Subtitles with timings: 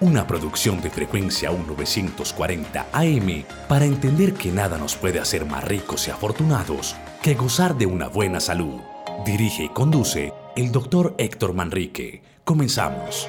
[0.00, 6.06] una producción de frecuencia 1940 AM para entender que nada nos puede hacer más ricos
[6.06, 8.80] y afortunados que gozar de una buena salud.
[9.24, 12.22] Dirige y conduce el doctor Héctor Manrique.
[12.44, 13.26] Comenzamos.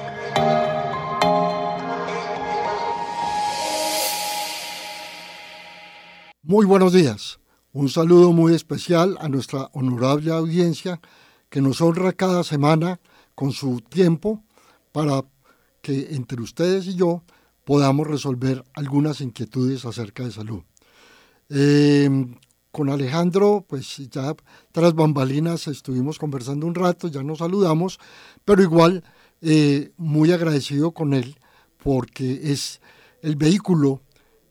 [6.42, 7.40] Muy buenos días.
[7.72, 11.00] Un saludo muy especial a nuestra honorable audiencia
[11.48, 13.00] que nos honra cada semana
[13.34, 14.42] con su tiempo
[14.92, 15.22] para
[15.88, 17.22] entre ustedes y yo
[17.64, 20.62] podamos resolver algunas inquietudes acerca de salud.
[21.50, 22.08] Eh,
[22.70, 24.36] con Alejandro, pues ya
[24.70, 27.98] tras bambalinas estuvimos conversando un rato, ya nos saludamos,
[28.44, 29.02] pero igual
[29.40, 31.38] eh, muy agradecido con él
[31.82, 32.80] porque es
[33.20, 34.02] el vehículo,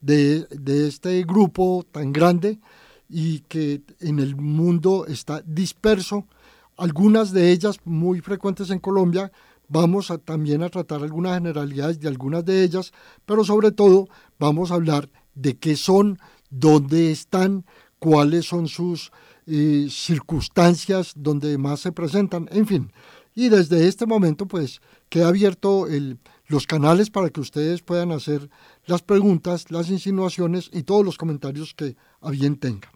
[0.00, 2.60] de, de este grupo tan grande
[3.08, 6.28] y que en el mundo está disperso.
[6.76, 9.32] Algunas de ellas muy frecuentes en Colombia,
[9.72, 12.92] Vamos también a tratar algunas generalidades de algunas de ellas,
[13.24, 14.06] pero sobre todo
[14.38, 16.18] vamos a hablar de qué son,
[16.50, 17.64] dónde están,
[17.98, 19.12] cuáles son sus
[19.46, 22.92] eh, circunstancias donde más se presentan, en fin.
[23.34, 25.86] Y desde este momento, pues, queda abierto
[26.48, 28.50] los canales para que ustedes puedan hacer
[28.84, 32.90] las preguntas, las insinuaciones y todos los comentarios que a bien tengan.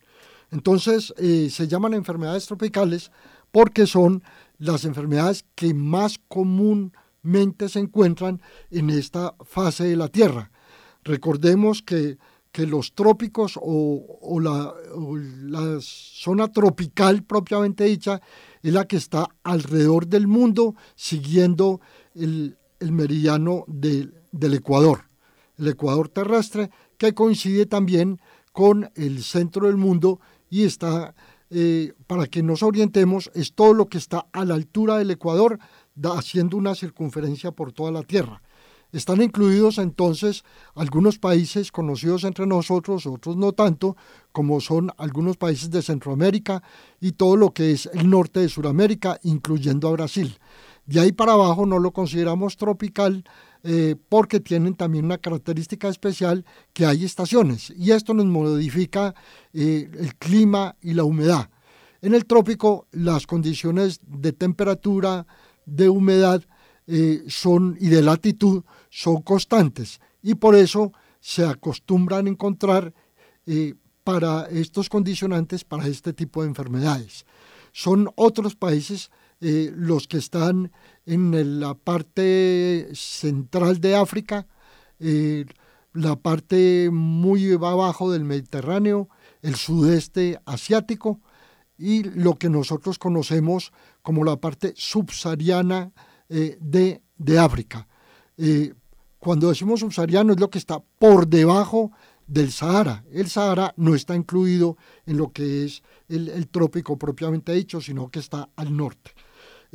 [0.50, 3.10] Entonces, eh, se llaman enfermedades tropicales
[3.56, 4.22] porque son
[4.58, 10.50] las enfermedades que más comúnmente se encuentran en esta fase de la Tierra.
[11.04, 12.18] Recordemos que,
[12.66, 14.74] los trópicos o, la,
[15.80, 18.20] zona tropical propiamente dicha
[18.62, 21.80] es la que está alrededor del mundo siguiendo
[22.14, 24.12] el, meridiano del
[24.52, 25.04] Ecuador,
[25.56, 28.20] el Ecuador terrestre, que coincide también
[28.52, 31.14] con el centro del mundo y está
[31.50, 35.58] eh, para que nos orientemos, es todo lo que está a la altura del Ecuador,
[36.02, 38.42] haciendo una circunferencia por toda la Tierra.
[38.92, 40.44] Están incluidos entonces
[40.74, 43.96] algunos países conocidos entre nosotros, otros no tanto,
[44.32, 46.62] como son algunos países de Centroamérica
[47.00, 50.38] y todo lo que es el norte de Sudamérica, incluyendo a Brasil.
[50.86, 53.24] De ahí para abajo no lo consideramos tropical
[53.68, 59.12] eh, porque tienen también una característica especial que hay estaciones y esto nos modifica
[59.52, 61.50] eh, el clima y la humedad.
[62.00, 65.26] En el trópico las condiciones de temperatura,
[65.64, 66.44] de humedad
[66.86, 72.94] eh, son, y de latitud son constantes y por eso se acostumbran a encontrar
[74.04, 77.26] para estos condicionantes para este tipo de enfermedades.
[77.72, 79.10] Son otros países
[79.40, 80.70] los que están
[81.06, 84.46] en la parte central de África,
[84.98, 85.46] eh,
[85.94, 89.08] la parte muy abajo del Mediterráneo,
[89.40, 91.20] el sudeste asiático
[91.78, 93.72] y lo que nosotros conocemos
[94.02, 95.92] como la parte subsahariana
[96.28, 97.86] eh, de, de, África.
[99.18, 101.92] cuando decimos subsahariano es lo que está por debajo
[102.26, 103.04] del Sahara.
[103.12, 104.76] El Sahara no está incluido
[105.06, 109.12] en lo que es el trópico propiamente dicho, sino que está al norte.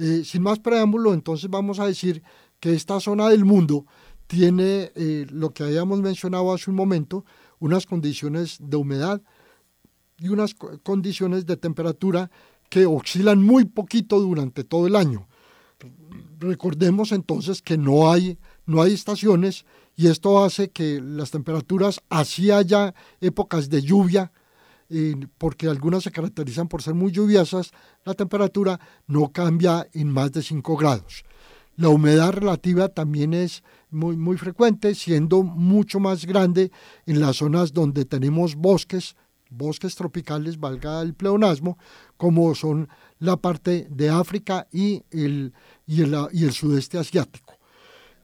[0.03, 2.23] Eh, sin más preámbulo, entonces vamos a decir
[2.59, 3.85] que esta zona del mundo
[4.25, 7.23] tiene eh, lo que habíamos mencionado hace un momento,
[7.59, 9.21] unas condiciones de humedad
[10.17, 12.31] y unas condiciones de temperatura
[12.67, 15.27] que oscilan muy poquito durante todo el año.
[16.39, 19.65] Recordemos entonces que no hay, no hay estaciones
[19.95, 24.31] y esto hace que las temperaturas, así haya épocas de lluvia,
[25.37, 27.71] porque algunas se caracterizan por ser muy lluviosas,
[28.03, 31.23] la temperatura no cambia en más de 5 grados.
[31.77, 36.71] La humedad relativa también es muy, muy frecuente, siendo mucho más grande
[37.05, 39.15] en las zonas donde tenemos bosques,
[39.49, 41.77] bosques tropicales, valga el pleonasmo,
[42.17, 42.89] como son
[43.19, 45.53] la parte de África y el,
[45.87, 47.57] y el, y el sudeste asiático.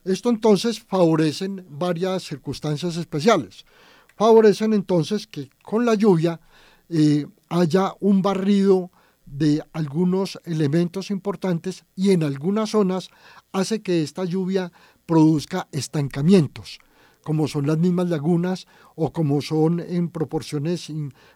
[0.04, 3.66] Esto entonces favorecen varias circunstancias especiales.
[4.16, 6.40] Favorecen entonces que con la lluvia
[6.90, 8.92] eh, haya un barrido
[9.26, 13.10] de algunos elementos importantes y en algunas zonas
[13.52, 14.72] hace que esta lluvia
[15.06, 16.80] produzca estancamientos,
[17.24, 20.92] como son las mismas lagunas o como son en proporciones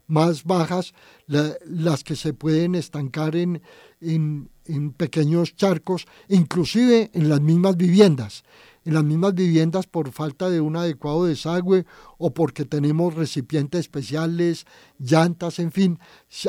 [0.08, 0.94] más bajas
[1.28, 3.62] las que se pueden estancar en,
[4.00, 8.44] en, en pequeños charcos, inclusive en las mismas viviendas
[8.84, 11.86] en las mismas viviendas por falta de un adecuado desagüe
[12.18, 14.66] o porque tenemos recipientes especiales,
[14.98, 16.00] llantas, en fin,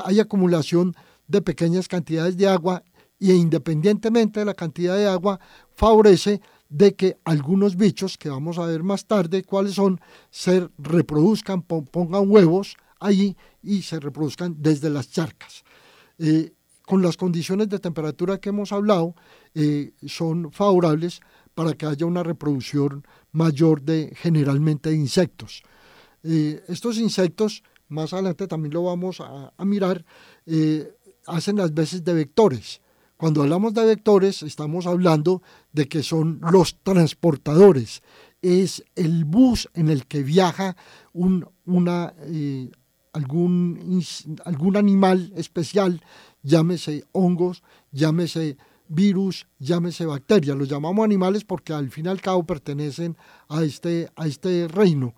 [0.05, 0.95] hay acumulación
[1.29, 2.83] de pequeñas cantidades de agua
[3.19, 5.39] y independientemente de la cantidad de agua
[5.75, 10.01] favorece de que algunos bichos, que vamos a ver más tarde cuáles son,
[10.31, 15.65] se reproduzcan, pongan huevos allí y se reproduzcan desde las charcas.
[16.19, 16.53] Eh,
[16.87, 19.15] con las condiciones de temperatura que hemos hablado,
[19.55, 21.21] eh, son favorables
[21.55, 25.63] para que haya una reproducción mayor de generalmente de insectos.
[26.23, 30.05] Eh, estos insectos, más adelante también lo vamos a, mirar,
[30.47, 30.95] eh,
[31.27, 32.81] hacen las veces de vectores.
[33.17, 38.03] Cuando hablamos de vectores, estamos hablando de que son los transportadores.
[38.41, 40.77] Es el bus en el que viaja
[41.13, 41.47] un,
[42.27, 42.71] eh,
[43.13, 44.03] algún,
[44.45, 46.03] algún animal especial,
[46.43, 47.63] llámese hongos,
[47.93, 48.57] llámese
[48.93, 50.55] virus, llámese bacteria.
[50.55, 53.17] Los llamamos animales porque al fin y al cabo pertenecen
[53.49, 55.15] a este, a este reino,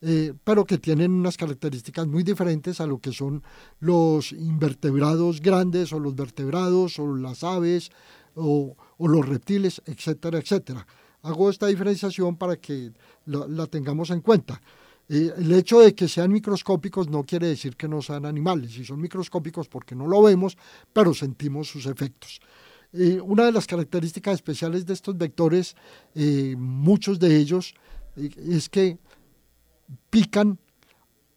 [0.00, 3.42] eh, pero que tienen unas características muy diferentes a lo que son
[3.80, 7.90] los invertebrados grandes o los vertebrados o las aves
[8.34, 10.86] o, los reptiles, etcétera, etcétera.
[11.22, 12.92] Hago esta diferenciación para que
[13.24, 14.60] la, tengamos en cuenta.
[15.08, 18.84] Eh, el hecho de que sean microscópicos no quiere decir que no sean animales, y
[18.84, 20.56] son microscópicos porque no lo vemos,
[20.92, 22.40] pero sentimos sus efectos.
[22.98, 25.76] Eh, una de las características especiales de estos vectores,
[26.14, 27.74] eh, muchos de ellos,
[28.16, 28.98] eh, es que
[30.08, 30.58] pican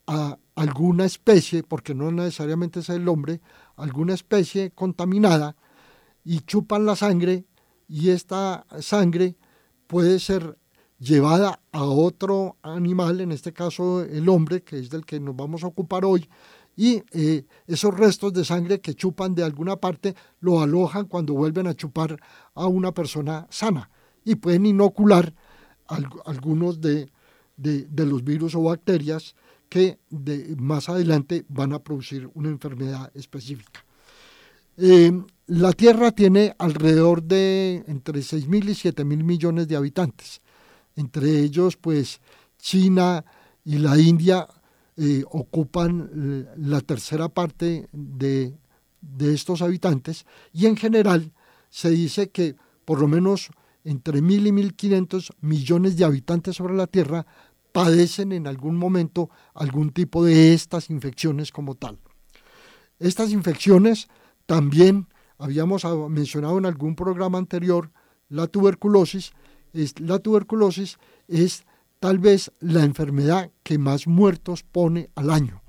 [0.08, 3.42] a alguna especie, porque no necesariamente es el hombre,
[3.76, 5.56] alguna especie contaminada
[6.24, 7.46] y chupan la sangre
[7.88, 9.36] y esta sangre
[9.88, 10.58] puede ser
[10.98, 15.64] llevada a otro animal, en este caso el hombre, que es del que nos vamos
[15.64, 16.30] a ocupar hoy,
[16.80, 21.68] y eh, esos restos de sangre que chupan de alguna parte lo alojan cuando vuelven
[21.68, 22.18] a chupar
[22.54, 23.90] a una persona sana
[24.24, 25.34] y pueden inocular
[26.26, 27.12] algunos de,
[27.58, 29.36] los virus o bacterias
[29.68, 30.00] que
[30.58, 33.84] más adelante van a producir una enfermedad específica.
[34.78, 35.12] Eh,
[35.48, 40.40] la Tierra tiene alrededor de entre 6.000 y 7.000 millones de habitantes.
[40.96, 42.22] Entre ellos, pues,
[42.58, 43.26] China
[43.66, 44.48] y la India
[45.30, 48.58] ocupan la tercera parte de,
[49.20, 51.32] estos habitantes y en general
[51.70, 53.50] se dice que por lo menos
[53.86, 57.26] entre mil y mil quinientos millones de habitantes sobre la Tierra
[57.72, 61.98] padecen en algún momento algún tipo de estas infecciones como tal.
[63.00, 64.10] Estas infecciones
[64.46, 67.92] también habíamos mencionado en algún programa anterior
[68.28, 69.32] la tuberculosis.
[70.00, 71.64] la tuberculosis es
[72.00, 75.62] tal vez la enfermedad que más muertos pone al año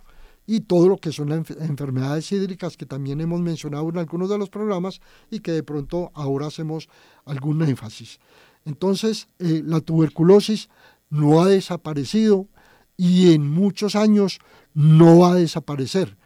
[0.47, 4.39] y todo lo que son las enfermedades hídricas que también hemos mencionado en algunos de
[4.39, 6.89] los programas y que de pronto ahora hacemos
[7.25, 8.19] algún énfasis.
[8.65, 10.69] Entonces, eh, la tuberculosis
[11.09, 12.49] no ha desaparecido
[12.97, 14.41] y en muchos años
[14.75, 16.17] no va a desaparecer.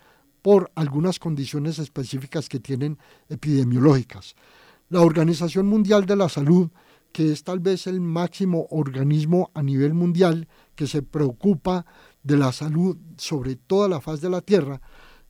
[0.42, 2.99] por algunas condiciones específicas que tienen
[3.30, 4.34] epidemiológicas.
[4.90, 6.68] La Organización Mundial de la Salud,
[7.14, 11.87] que es tal vez el máximo organismo a nivel mundial que se preocupa
[12.25, 14.80] de la salud sobre toda la faz de la Tierra,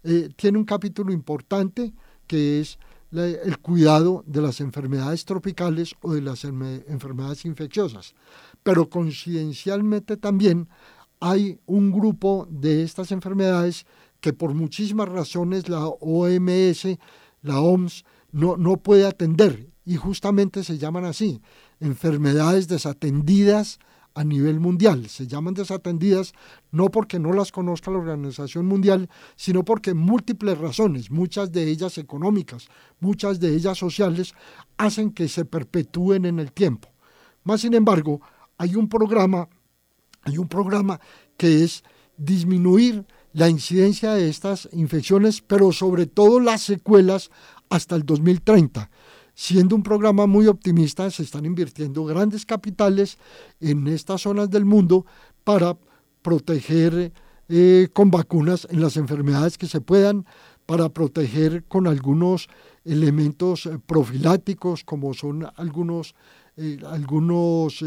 [0.03, 1.93] eh, tiene un capítulo importante
[2.27, 2.79] que es
[3.13, 8.15] el cuidado de las enfermedades tropicales o de las enfermedades infecciosas.
[8.63, 10.71] Pero coincidencialmente también
[11.21, 13.85] hay un grupo de estas enfermedades
[14.23, 16.99] que por muchísimas razones la OMS,
[17.43, 21.41] la OMS, no, no puede atender y justamente se llaman así,
[21.81, 23.79] enfermedades desatendidas
[24.15, 25.09] a nivel mundial.
[25.09, 26.33] Se llaman desatendidas
[26.71, 31.99] no porque no las conozca la Organización Mundial, sino porque múltiples razones, muchas de ellas
[31.99, 32.69] económicas,
[33.01, 34.35] muchas de ellas sociales,
[34.77, 36.89] hacen que se perpetúen en el tiempo.
[37.43, 38.21] Más sin embargo,
[38.57, 39.49] hay un programa,
[40.23, 41.01] hay un programa
[41.37, 41.83] que es
[42.17, 47.31] disminuir la incidencia de estas infecciones, pero sobre todo las secuelas
[47.69, 48.89] hasta el 2030
[49.35, 53.19] siendo un programa muy optimista, se están invirtiendo grandes capitales
[53.61, 55.05] en estas zonas del mundo
[55.43, 55.77] para
[56.23, 57.13] proteger
[57.49, 60.25] eh, con vacunas en las enfermedades que se puedan,
[60.67, 62.49] para proteger con algunos
[62.87, 66.15] elementos eh, profilácticos como son algunos,
[66.57, 67.85] eh, algunos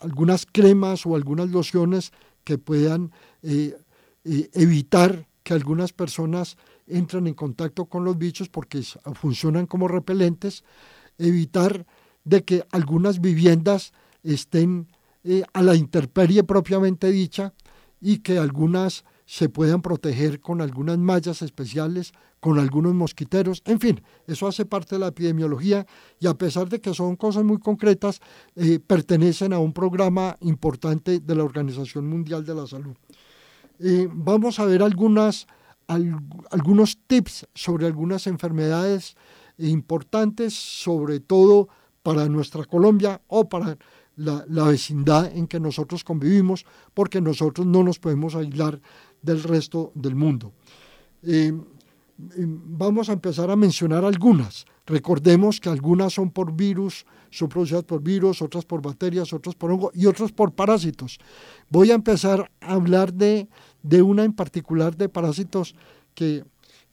[0.00, 2.12] algunas cremas o algunas lociones
[2.42, 3.12] que puedan
[4.24, 8.82] evitar que algunas personas entran en contacto con los bichos porque
[9.14, 10.64] funcionan como repelentes,
[11.18, 11.86] evitar
[12.24, 14.88] de que algunas viviendas estén
[15.24, 17.52] eh, a la intemperie propiamente dicha
[18.00, 24.02] y que algunas se puedan proteger con algunas mallas especiales, con algunos mosquiteros, en fin,
[24.26, 25.86] eso hace parte de la epidemiología
[26.18, 28.20] y a pesar de que son cosas muy concretas,
[28.56, 32.96] eh, pertenecen a un programa importante de la Organización Mundial de la Salud.
[33.78, 35.46] Eh, vamos a ver algunas
[35.86, 39.16] algunos tips sobre algunas enfermedades
[39.58, 41.68] importantes, sobre todo
[42.02, 43.78] para nuestra Colombia o para
[44.16, 48.80] la, vecindad en que nosotros convivimos, porque nosotros no nos podemos aislar
[49.20, 50.52] del resto del mundo.
[51.22, 51.52] Eh,
[52.36, 54.66] eh, vamos a empezar a mencionar algunas.
[54.86, 59.70] Recordemos que algunas son por virus, son producidas por virus, otras por bacterias, otras por
[59.70, 61.18] hongo y otras por parásitos.
[61.68, 63.48] Voy a empezar a hablar de,
[63.82, 65.74] de una en particular de parásitos
[66.14, 66.44] que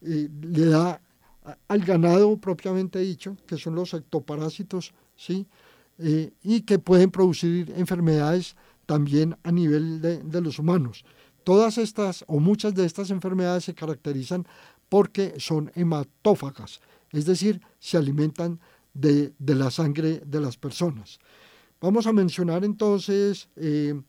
[0.01, 1.01] eh, le da
[1.67, 5.47] al ganado propiamente dicho, que son los ectoparásitos, ¿sí?
[5.97, 8.55] Eh, y que pueden producir enfermedades
[8.85, 11.03] también a nivel de, de los humanos.
[11.43, 14.45] Todas estas o muchas de estas enfermedades se caracterizan
[14.87, 16.81] porque son hematófagas,
[17.11, 18.59] es decir, se alimentan
[18.93, 21.19] de, la sangre de las personas.
[21.81, 23.99] Vamos a mencionar entonces eh,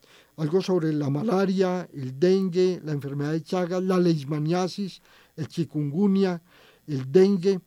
[0.41, 5.03] algo sobre la malaria, el dengue, la enfermedad de Chagas, la leishmaniasis,
[5.37, 6.43] el chikungunya,
[6.87, 7.61] el dengue,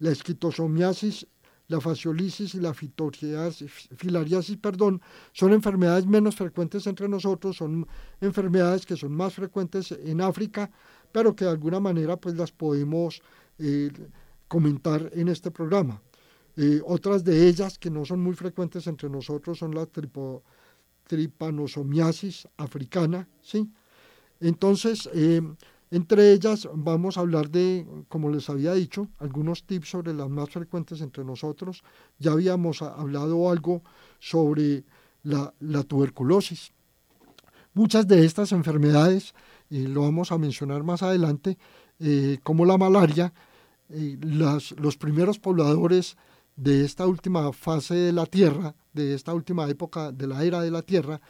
[0.00, 1.24] la esquitosomiasis,
[1.68, 5.00] la fasciolisis y la filariasis, perdón,
[5.32, 7.86] son enfermedades menos frecuentes entre nosotros, son
[8.20, 10.68] enfermedades que son más frecuentes en África,
[11.12, 13.22] pero que de alguna manera pues las podemos
[13.60, 13.92] eh,
[14.48, 16.02] comentar en este programa.
[16.56, 19.86] Eh, otras de ellas que no son muy frecuentes entre nosotros son la
[21.06, 23.70] tripanosomiasis africana, ¿sí?
[24.40, 25.40] Entonces, eh,
[25.90, 30.50] entre ellas vamos a hablar de, como les había dicho, algunos tips sobre las más
[30.50, 31.82] frecuentes entre nosotros.
[32.18, 33.82] Ya habíamos hablado algo
[34.18, 34.84] sobre
[35.22, 35.52] la,
[35.84, 36.72] tuberculosis.
[37.72, 39.34] Muchas de estas enfermedades,
[39.70, 41.56] lo vamos a mencionar más adelante,
[41.98, 43.32] eh, como la malaria,
[43.88, 46.16] eh, los primeros pobladores
[46.56, 50.70] de esta última fase de la Tierra, de esta última época de la era de
[50.70, 51.20] la Tierra,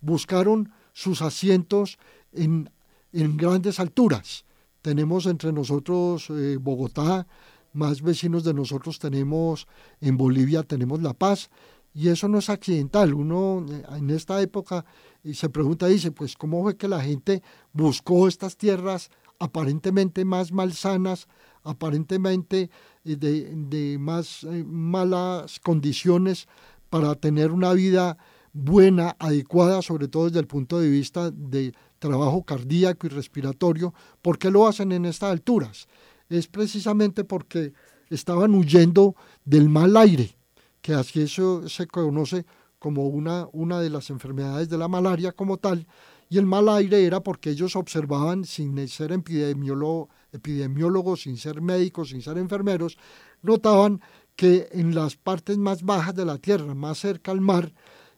[0.00, 1.98] buscaron sus asientos
[2.32, 2.70] en
[3.14, 4.44] en grandes alturas.
[4.82, 7.26] Tenemos entre nosotros eh, Bogotá,
[7.72, 9.66] más vecinos de nosotros tenemos
[10.00, 11.48] en Bolivia, tenemos La Paz,
[11.92, 13.14] y eso no es accidental.
[13.14, 14.84] Uno eh, en esta época
[15.32, 21.28] se pregunta, dice, pues cómo fue que la gente buscó estas tierras aparentemente más malsanas,
[21.64, 22.70] aparentemente
[23.04, 26.46] eh, de, de más malas condiciones
[26.90, 28.16] para tener una vida
[28.52, 33.92] buena, adecuada, sobre todo desde el punto de vista de trabajo cardíaco y respiratorio.
[34.22, 35.88] ¿Por qué lo hacen en estas alturas?
[36.28, 37.72] Es precisamente porque
[38.10, 40.36] estaban huyendo del mal aire,
[40.80, 42.46] que así eso se conoce
[42.78, 45.86] como una, una de las enfermedades de la malaria como tal,
[46.28, 52.10] y el mal aire era porque ellos observaban, sin ser epidemiólogo, epidemiólogos, sin ser médicos,
[52.10, 52.98] sin ser enfermeros,
[53.42, 54.00] notaban
[54.36, 57.72] que en las partes más bajas de la Tierra, más cerca al mar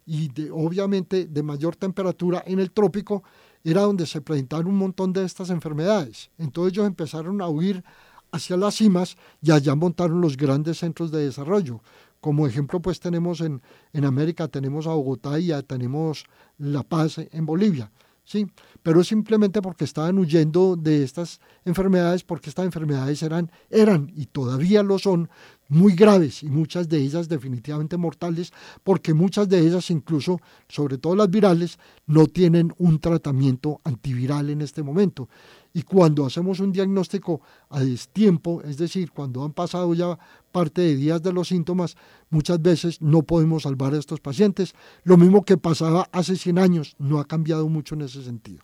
[0.06, 3.23] y de, obviamente de mayor temperatura en el trópico,
[3.62, 6.30] era donde se presentaban un montón de estas enfermedades.
[6.38, 7.85] Entonces ellos empezaron a huir
[8.30, 11.80] hacia las cimas y allá montaron los grandes centros de desarrollo.
[12.20, 13.61] Como ejemplo, pues tenemos en,
[13.92, 16.25] en América, tenemos a Bogotá y ya tenemos
[16.58, 17.90] La Paz en Bolivia.
[18.26, 18.47] ¿Sí?
[18.83, 24.83] Pero simplemente porque estaban huyendo de estas enfermedades, porque estas enfermedades eran, eran y todavía
[24.83, 25.30] lo son
[25.68, 28.52] muy graves y muchas de ellas definitivamente mortales,
[28.85, 34.61] porque muchas de ellas, incluso, sobre todo las virales, no tienen un tratamiento antiviral en
[34.61, 35.28] este momento.
[35.73, 40.18] Y cuando hacemos un diagnóstico a destiempo, es decir, cuando han pasado ya
[40.56, 41.98] parte de días de los síntomas,
[42.30, 44.72] muchas veces no podemos salvar a estos pacientes.
[45.04, 48.62] Lo mismo que pasaba hace 100 años, no ha cambiado mucho en ese sentido.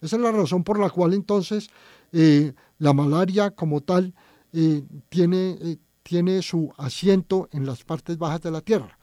[0.00, 1.70] Esa es la razón por la cual entonces
[2.10, 4.16] eh, la malaria como tal
[4.52, 8.98] eh, tiene, eh, tiene su asiento en las partes bajas de la Tierra.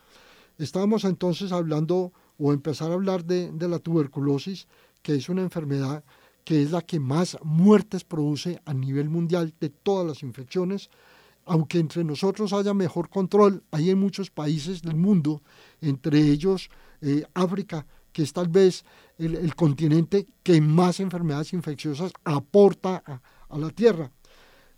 [0.58, 4.68] Estábamos entonces hablando o empezar a hablar de, de la tuberculosis,
[5.00, 6.04] que es una enfermedad
[6.44, 10.90] que es la que más muertes produce a nivel mundial de todas las infecciones.
[11.46, 15.42] Aunque entre nosotros haya mejor control, hay en muchos países del mundo,
[15.80, 16.68] entre ellos
[17.00, 18.84] eh, África, que es tal vez
[19.16, 22.96] el, continente que más enfermedades infecciosas aporta
[23.48, 24.10] a, la Tierra.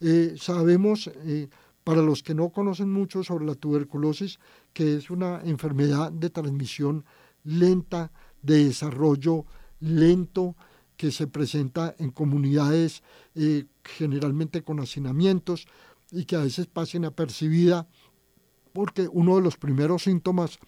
[0.01, 1.49] Eh, sabemos, eh,
[1.85, 4.39] para los que no conocen mucho sobre la tuberculosis,
[4.75, 7.07] que es una enfermedad de transmisión
[7.45, 9.47] lenta, de desarrollo
[9.81, 10.55] lento,
[10.99, 13.05] que se presenta en comunidades
[13.85, 15.69] generalmente con hacinamientos
[16.11, 17.87] y que a veces pasa inapercibida
[18.73, 20.59] porque uno de los primeros síntomas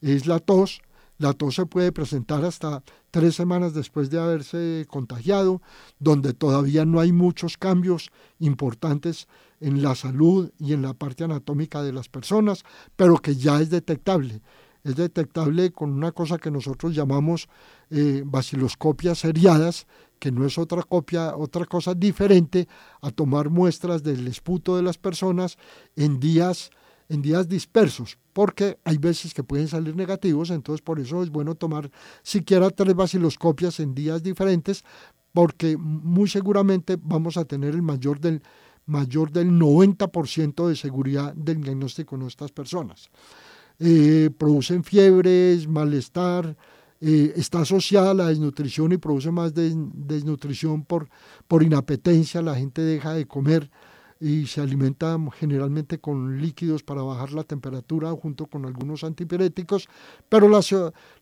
[0.00, 0.80] es la tos.
[1.18, 5.60] La tos se puede presentar hasta tres semanas después de haberse contagiado,
[5.98, 9.26] donde todavía no hay muchos cambios importantes
[9.60, 12.62] en la salud y en la parte anatómica de las personas,
[12.94, 14.42] pero que ya es detectable
[14.84, 17.48] es detectable con una cosa que nosotros llamamos
[17.90, 19.86] eh, baciloscopias seriadas,
[20.18, 22.68] que no es otra copia, otra cosa diferente
[23.00, 25.56] a tomar muestras del esputo de las personas
[25.96, 26.70] en días,
[27.08, 31.54] en días dispersos, porque hay veces que pueden salir negativos, entonces por eso es bueno
[31.54, 31.90] tomar
[32.22, 34.84] siquiera tres baciloscopias en días diferentes,
[35.32, 38.42] porque muy seguramente vamos a tener el mayor del,
[38.86, 43.10] mayor del 90% de seguridad del diagnóstico en nuestras personas.
[43.78, 46.56] Eh, producen fiebres, malestar,
[47.00, 51.08] eh, está asociada a la desnutrición y produce más desnutrición por,
[51.46, 53.70] por inapetencia, la gente deja de comer
[54.20, 59.88] y se alimenta generalmente con líquidos para bajar la temperatura junto con algunos antipiréticos,
[60.28, 60.60] pero la,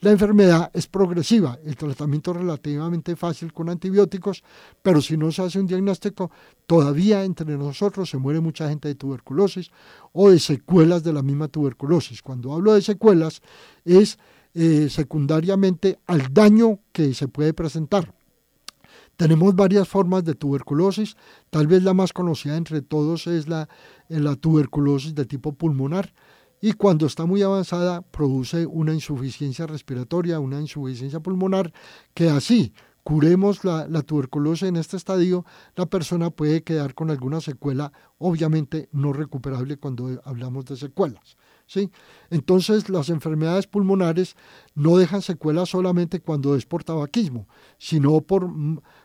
[0.00, 4.42] la enfermedad es progresiva, el tratamiento es relativamente fácil con antibióticos,
[4.82, 6.30] pero si no se hace un diagnóstico,
[6.66, 9.70] todavía entre nosotros se muere mucha gente de tuberculosis
[10.12, 12.22] o de secuelas de la misma tuberculosis.
[12.22, 13.42] Cuando hablo de secuelas
[13.84, 14.18] es
[14.58, 18.14] eh, secundariamente al daño que se puede presentar.
[19.18, 21.14] Tenemos varias formas de tuberculosis,
[21.50, 23.68] tal vez la más conocida entre todos es la,
[24.08, 26.14] eh, la tuberculosis de tipo pulmonar
[26.62, 31.70] y cuando está muy avanzada produce una insuficiencia respiratoria, una insuficiencia pulmonar
[32.14, 37.42] que así curemos la, la, tuberculosis en este estadio, la persona puede quedar con alguna
[37.42, 41.36] secuela, obviamente no recuperable cuando hablamos de secuelas.
[41.66, 41.90] ¿Sí?
[42.30, 44.36] Entonces las enfermedades pulmonares
[44.74, 47.46] no dejan secuelas solamente cuando es por tabaquismo,
[47.78, 48.50] sino por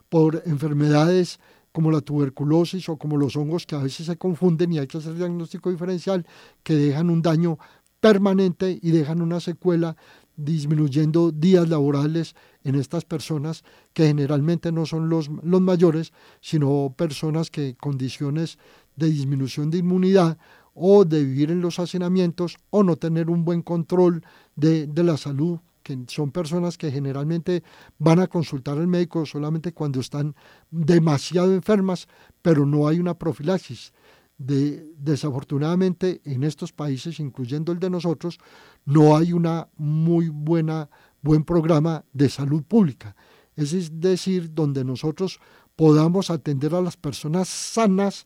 [0.10, 1.40] por enfermedades
[1.72, 4.98] como la tuberculosis o como los hongos que a veces se confunden y hay que
[4.98, 6.26] hacer diagnóstico diferencial
[6.64, 7.58] que dejan un daño
[8.02, 9.96] permanente y dejan una secuela
[10.36, 17.50] disminuyendo días laborales en estas personas que generalmente no son los, los mayores, sino personas
[17.50, 18.58] que condiciones
[18.96, 20.38] de disminución de inmunidad
[20.84, 24.24] o de vivir en los hacinamientos o no tener un buen control
[24.56, 27.64] de, de la salud que son personas que generalmente
[27.98, 30.36] van a consultar al médico solamente cuando están
[30.70, 32.08] demasiado enfermas,
[32.42, 33.94] pero no hay una profilaxis.
[34.38, 38.40] De, desafortunadamente en estos países, incluyendo el de nosotros,
[38.86, 40.90] no hay una muy buena
[41.22, 43.16] buen programa de salud pública.
[43.56, 45.40] Es decir, donde nosotros
[45.76, 48.26] podamos atender a las personas sanas,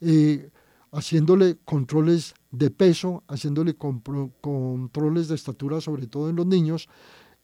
[0.00, 0.50] eh,
[0.92, 6.88] haciéndole controles de peso, haciéndole controles de estatura, sobre todo en los niños,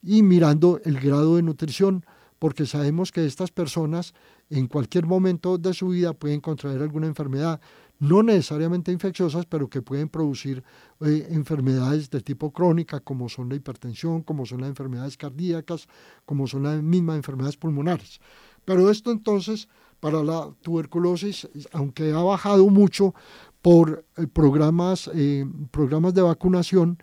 [0.02, 2.04] y mirando el grado de nutrición,
[2.38, 4.12] porque sabemos que estas personas
[4.50, 7.60] en cualquier momento de su vida pueden contraer alguna enfermedad,
[7.98, 10.62] no necesariamente infecciosas, pero que pueden producir
[11.00, 15.86] eh, enfermedades de tipo crónica, como son la hipertensión, como son las enfermedades cardíacas,
[16.26, 18.20] como son las mismas enfermedades pulmonares.
[18.64, 19.68] Pero esto entonces
[20.04, 23.14] para la tuberculosis, aunque ha bajado mucho
[23.62, 26.98] por eh, programas, eh, programas de vacunación,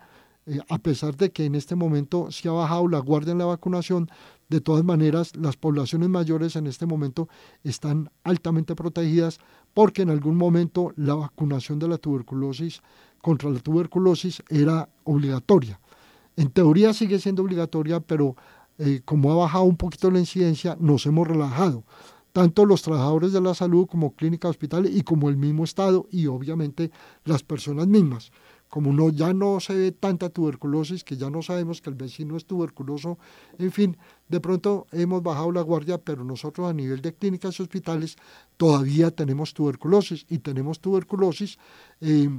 [0.46, 3.46] eh, a pesar de que en este momento se ha bajado la guardia en la
[3.46, 4.08] vacunación,
[4.48, 7.26] De todas maneras, las poblaciones mayores en este momento
[7.64, 9.38] están altamente protegidas
[9.72, 12.82] porque en algún momento la vacunación de la tuberculosis
[13.22, 15.80] contra la tuberculosis era obligatoria.
[16.36, 18.36] En teoría sigue siendo obligatoria, pero
[19.06, 21.82] como ha bajado un poquito la incidencia, nos hemos relajado.
[22.32, 26.26] Tanto los trabajadores de la salud como clínicas, hospitales y como el mismo Estado y
[26.26, 26.90] obviamente
[27.24, 28.32] las personas mismas.
[28.68, 32.38] Como no, ya no se ve tanta tuberculosis, que ya no sabemos que el vecino
[32.38, 33.18] es tuberculoso,
[33.58, 37.62] en fin, de pronto hemos bajado la guardia, pero nosotros a nivel de clínicas y
[37.62, 38.16] hospitales
[38.56, 41.58] todavía tenemos tuberculosis y tenemos tuberculosis
[42.00, 42.30] eh,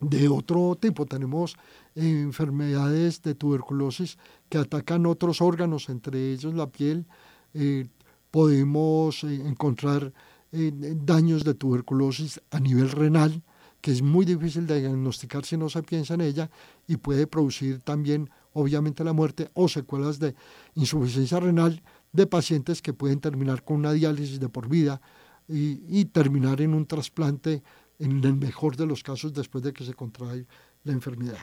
[0.00, 1.56] de otro tipo, tenemos
[1.94, 4.16] eh, enfermedades de tuberculosis
[4.48, 7.06] que atacan otros órganos, entre ellos la piel,
[7.54, 7.88] eh,
[8.30, 10.12] podemos encontrar
[10.50, 13.42] daños de tuberculosis a nivel renal,
[13.80, 16.50] que es muy difícil de diagnosticar si no se piensa en ella
[16.86, 20.34] y puede producir también obviamente la muerte o secuelas de
[20.74, 25.00] insuficiencia renal de pacientes que pueden terminar con una diálisis de por vida
[25.46, 27.62] y, terminar en un trasplante
[27.98, 30.46] en el mejor de los casos después de que se contrae
[30.84, 31.38] la enfermedad.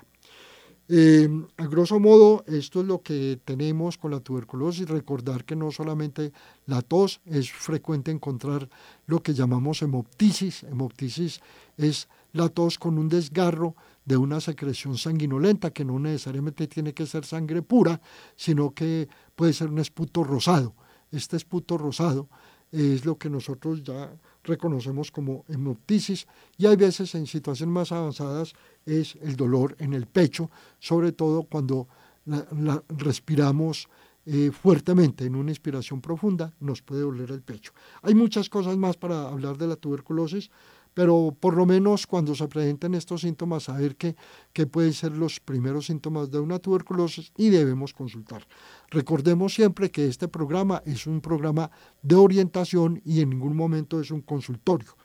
[0.88, 4.88] Eh, a grosso modo, esto es lo que tenemos con la tuberculosis.
[4.88, 6.32] Recordar que no solamente
[6.68, 8.70] la tos, es frecuente encontrar
[9.08, 10.64] lo que llamamos hemoptisis.
[10.64, 11.42] Hemoptisis
[11.78, 17.08] es la tos con un desgarro de una secreción sanguinolenta, que no necesariamente tiene que
[17.08, 18.00] ser sangre pura,
[18.36, 20.76] sino que puede ser un esputo rosado.
[21.12, 22.30] Este esputo rosado
[22.76, 24.12] es lo que nosotros ya
[24.44, 28.54] reconocemos como hemoptisis y hay veces en situaciones más avanzadas
[28.86, 31.88] es el dolor en el pecho, sobre todo cuando
[32.26, 33.88] la, respiramos
[34.26, 37.72] eh, fuertemente en una inspiración profunda, nos puede doler el pecho.
[38.02, 40.50] Hay muchas cosas más para hablar de la tuberculosis,
[40.96, 44.16] pero por lo menos cuando se presenten estos síntomas, saber qué,
[44.54, 48.48] qué pueden ser los primeros síntomas de una tuberculosis y debemos consultar.
[48.90, 51.70] Recordemos siempre que este programa es un programa
[52.02, 54.96] de orientación y en ningún momento es un consultorio,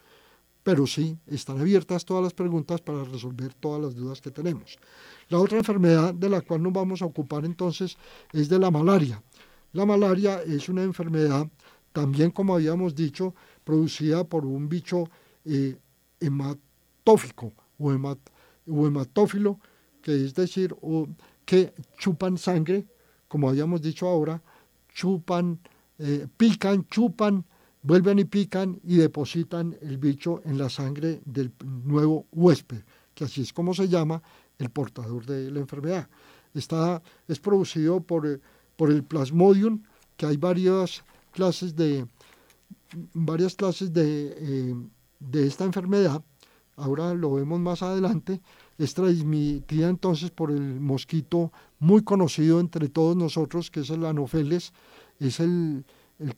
[0.63, 4.79] pero sí están abiertas todas las preguntas para resolver todas las dudas que tenemos.
[5.29, 7.99] La otra enfermedad de la cual nos vamos a ocupar entonces
[8.33, 9.21] es de la malaria.
[9.73, 11.49] La malaria es una enfermedad,
[11.93, 15.11] también como habíamos dicho, producida por un bicho
[15.45, 15.77] eh,
[16.21, 19.59] hematófico o, hematófilo,
[20.03, 20.75] que es decir,
[21.45, 22.87] que chupan sangre,
[23.29, 24.43] como habíamos dicho ahora,
[24.93, 25.59] chupan,
[25.99, 27.45] eh, pican, chupan,
[27.83, 32.83] vuelven y pican y depositan el bicho en la sangre del nuevo huésped,
[33.15, 34.23] que así es como se llama
[34.59, 36.09] el portador de la enfermedad.
[36.55, 38.41] Está, es producido por, eh,
[38.77, 39.83] por el plasmodium,
[40.17, 42.07] que hay varias clases de,
[43.15, 44.75] varias clases de
[45.21, 46.23] de esta enfermedad,
[46.77, 48.41] ahora lo vemos más adelante,
[48.79, 54.73] es transmitida entonces por el mosquito muy conocido entre todos nosotros, que es el anopheles,
[55.19, 55.85] es el,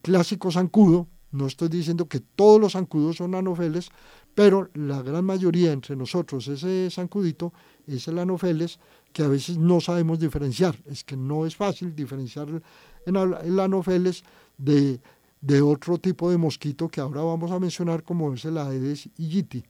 [0.01, 3.91] clásico zancudo, no estoy diciendo que todos los zancudos son anopheles,
[4.35, 7.53] pero la gran mayoría entre nosotros, ese zancudito
[7.87, 8.79] es el anopheles,
[9.13, 12.63] que a veces no sabemos diferenciar, es que no es fácil diferenciar
[13.07, 14.25] el anopheles
[14.57, 15.01] de
[15.43, 19.63] de otro tipo de mosquito que ahora vamos a mencionar como es el Aedes aegypti.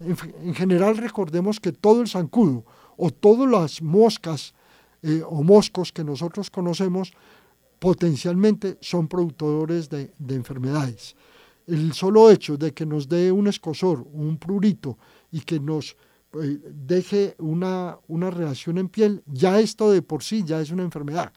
[0.00, 2.64] En, general recordemos que todo el zancudo
[2.96, 4.52] o todas las moscas
[5.02, 7.12] eh, o moscos que nosotros conocemos
[7.78, 11.14] potencialmente son productores de, enfermedades.
[11.66, 14.98] El solo hecho de que nos dé un escosor, un prurito
[15.30, 15.96] y que nos
[16.42, 20.82] eh, deje una, una reacción en piel, ya esto de por sí ya es una
[20.82, 21.32] enfermedad.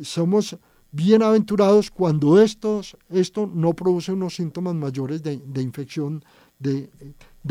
[0.00, 0.56] Somos
[0.94, 6.24] bienaventurados cuando estos, esto no produce unos síntomas mayores de, infección
[6.60, 6.88] de,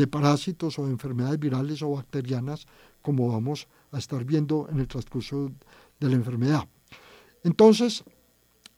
[0.07, 2.65] parásitos o de enfermedades virales o bacterianas,
[3.01, 5.51] como vamos a estar viendo en el transcurso
[5.99, 6.65] de la enfermedad.
[7.43, 8.05] Entonces,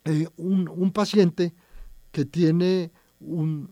[0.03, 1.53] eh, un, paciente
[2.11, 3.69] que tiene un,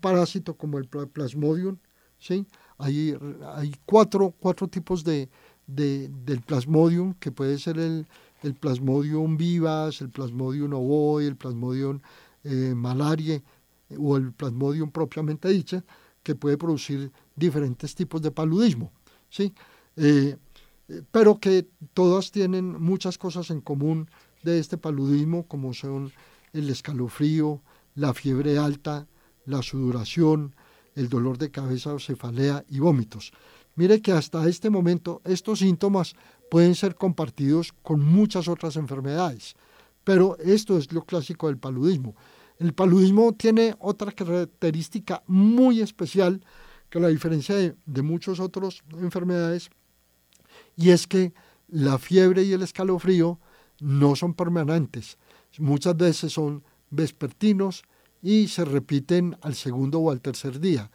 [0.00, 1.78] parásito como el plasmodium,
[2.20, 2.46] ¿sí?
[2.78, 3.16] hay,
[3.56, 5.28] hay cuatro, cuatro tipos de,
[5.66, 8.06] del plasmodium, que puede ser el,
[8.42, 12.00] el Plasmodium vivas, el Plasmodium ovoi, el Plasmodium
[12.44, 13.42] eh, malariae
[13.98, 15.84] o el Plasmodium propiamente dicha,
[16.22, 18.92] que puede producir diferentes tipos de paludismo.
[19.28, 19.52] ¿sí?
[19.96, 20.36] Eh,
[21.10, 24.10] pero que todas tienen muchas cosas en común
[24.42, 26.12] de este paludismo, como son
[26.52, 27.60] el escalofrío,
[27.94, 29.06] la fiebre alta,
[29.44, 30.54] la sudoración,
[30.94, 33.32] el dolor de cabeza o cefalea y vómitos.
[33.76, 36.14] Mire que hasta este momento estos síntomas
[36.50, 39.54] pueden ser compartidos con muchas otras enfermedades,
[40.04, 42.14] pero esto es lo clásico del paludismo.
[42.58, 46.44] El paludismo tiene otra característica muy especial
[46.90, 49.70] que la diferencia de, de muchas otras enfermedades,
[50.76, 51.32] y es que
[51.68, 53.38] la fiebre y el escalofrío
[53.80, 55.16] no son permanentes,
[55.58, 57.84] muchas veces son vespertinos
[58.22, 60.90] y se repiten al segundo o al tercer día.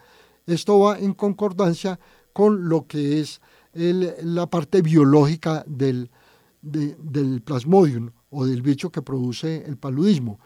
[0.45, 1.99] Esto va en concordancia
[2.33, 3.41] con lo que es
[3.75, 6.09] la parte biológica del,
[6.61, 10.39] del plasmodium o del bicho que produce el paludismo.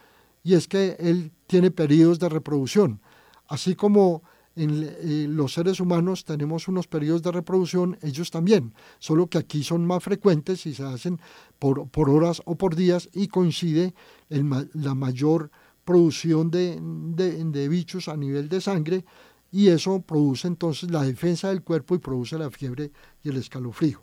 [0.44, 3.02] Y es que él tiene periodos de reproducción.
[3.48, 4.24] Así como
[4.56, 9.64] en eh, los seres humanos tenemos unos periodos de reproducción, ellos también, solo que aquí
[9.64, 11.20] son más frecuentes y se hacen
[11.60, 13.94] por, por horas o por días y coincide
[14.30, 15.50] la mayor
[15.86, 19.06] producción de, de, bichos a nivel de sangre
[19.52, 22.92] y eso produce entonces la defensa del cuerpo y produce la fiebre
[23.24, 24.02] y el escalofrío.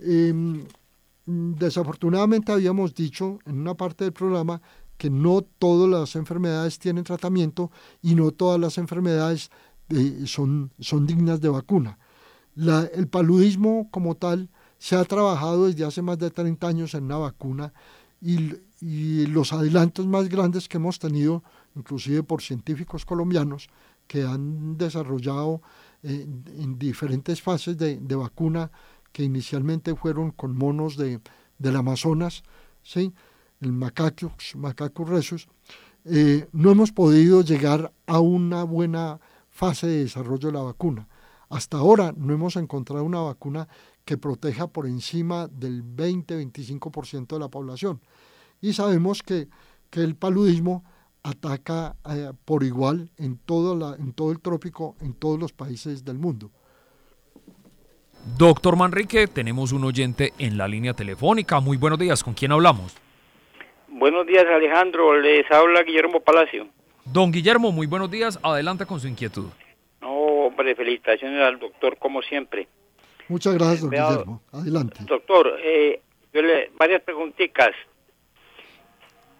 [0.00, 0.64] Em,
[1.26, 4.62] desafortunadamente habíamos dicho en una parte del programa
[4.96, 7.70] que no todas las enfermedades tienen tratamiento
[8.02, 9.50] y no todas las enfermedades
[9.90, 11.98] eh, son, son dignas de vacuna.
[12.56, 17.18] el paludismo como tal se ha trabajado desde hace más de 30 años en una
[17.18, 17.72] vacuna
[18.20, 18.56] y,
[19.26, 21.42] los adelantos más grandes que hemos tenido,
[21.74, 23.68] inclusive por científicos colombianos,
[24.08, 25.62] que han desarrollado
[26.02, 28.72] eh, en diferentes fases de, vacuna
[29.12, 31.20] que inicialmente fueron con monos de,
[31.58, 32.42] del Amazonas,
[32.82, 33.12] ¿sí?
[33.60, 35.48] el Macacus, Macacus resus,
[36.04, 41.08] eh, no hemos podido llegar a una buena fase de desarrollo de la vacuna.
[41.50, 43.68] Hasta ahora no hemos encontrado una vacuna
[44.04, 48.00] que proteja por encima del 20-25% de la población.
[48.60, 49.48] Y sabemos que,
[49.90, 50.84] que el paludismo
[51.22, 56.04] ataca eh, por igual en todo, la, en todo el trópico, en todos los países
[56.04, 56.50] del mundo.
[58.36, 61.60] Doctor Manrique, tenemos un oyente en la línea telefónica.
[61.60, 62.96] Muy buenos días, ¿con quién hablamos?
[63.88, 65.18] Buenos días, Alejandro.
[65.20, 66.68] Les habla Guillermo Palacio.
[67.04, 68.38] Don Guillermo, muy buenos días.
[68.42, 69.46] Adelante con su inquietud.
[70.00, 72.68] No, hombre, felicitaciones al doctor, como siempre.
[73.28, 74.42] Muchas gracias, don Guillermo.
[74.52, 74.98] Adelante.
[75.00, 76.02] Doctor, eh,
[76.78, 77.70] varias preguntitas.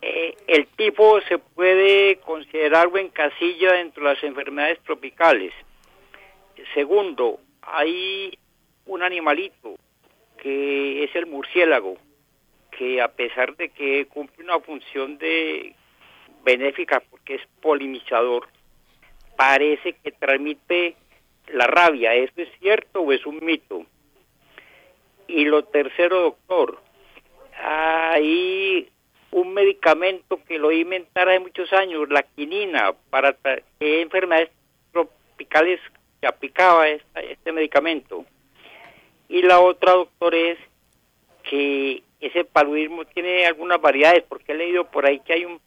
[0.01, 5.53] Eh, ¿El tipo se puede considerar buen casilla dentro de las enfermedades tropicales?
[6.75, 8.39] Segundo, hay
[8.87, 9.77] un animalito
[10.39, 11.97] que es el murciélago
[12.71, 15.75] que a pesar de que cumple una función de
[16.45, 18.49] benéfica porque es polinizador,
[19.37, 20.95] parece que transmite
[21.49, 22.15] la rabia.
[22.15, 23.85] ¿Eso es cierto o es un mito?
[25.27, 26.81] Y lo tercero, doctor,
[27.61, 28.89] hay
[29.31, 33.37] un medicamento que lo inventar hace muchos años, la quinina, para
[33.79, 34.51] qué enfermedades
[34.93, 35.81] tropicales
[36.21, 38.25] que aplicaba este medicamento.
[39.29, 40.59] Y la otra, doctor, es
[41.49, 45.61] que ese paludismo tiene algunas variedades, porque he leído por ahí que hay un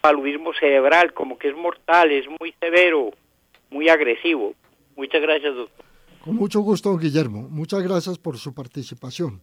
[0.00, 3.10] paludismo cerebral, como que es mortal, es muy severo,
[3.70, 4.54] muy agresivo.
[4.96, 5.84] Muchas gracias, doctor.
[6.20, 7.48] Con mucho gusto, Guillermo.
[7.50, 9.42] Muchas gracias por su participación.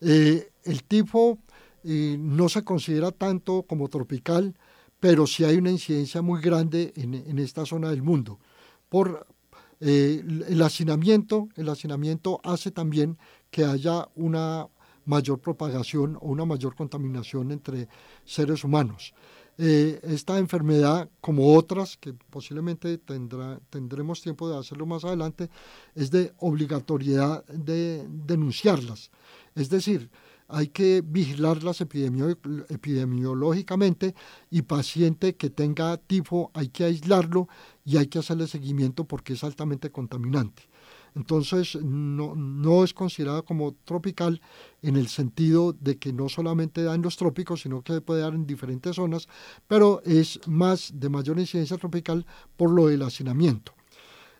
[0.00, 1.38] Eh, el tifo
[1.84, 4.54] no se considera tanto como tropical,
[5.00, 8.38] pero sí hay una incidencia muy grande en, esta zona del mundo.
[8.88, 9.26] Por
[9.80, 13.18] eh, el hacinamiento, el hacinamiento hace también
[13.50, 14.68] que haya una
[15.04, 17.88] mayor propagación o una mayor contaminación entre
[18.24, 19.12] seres humanos.
[19.58, 25.50] Eh, esta enfermedad, como otras, que posiblemente tendremos tiempo de hacerlo más adelante,
[25.94, 29.10] es de obligatoriedad de denunciarlas.
[29.54, 30.10] Es decir,
[30.52, 34.14] hay que vigilarlas epidemiológicamente
[34.50, 37.48] y paciente que tenga tifo hay que aislarlo
[37.84, 40.62] y hay que hacerle seguimiento porque es altamente contaminante.
[41.14, 44.40] Entonces, no, no es considerada como tropical
[44.80, 48.34] en el sentido de que no solamente da en los trópicos, sino que puede dar
[48.34, 49.28] en diferentes zonas,
[49.66, 52.24] pero es más de mayor incidencia tropical
[52.56, 53.74] por lo del hacinamiento.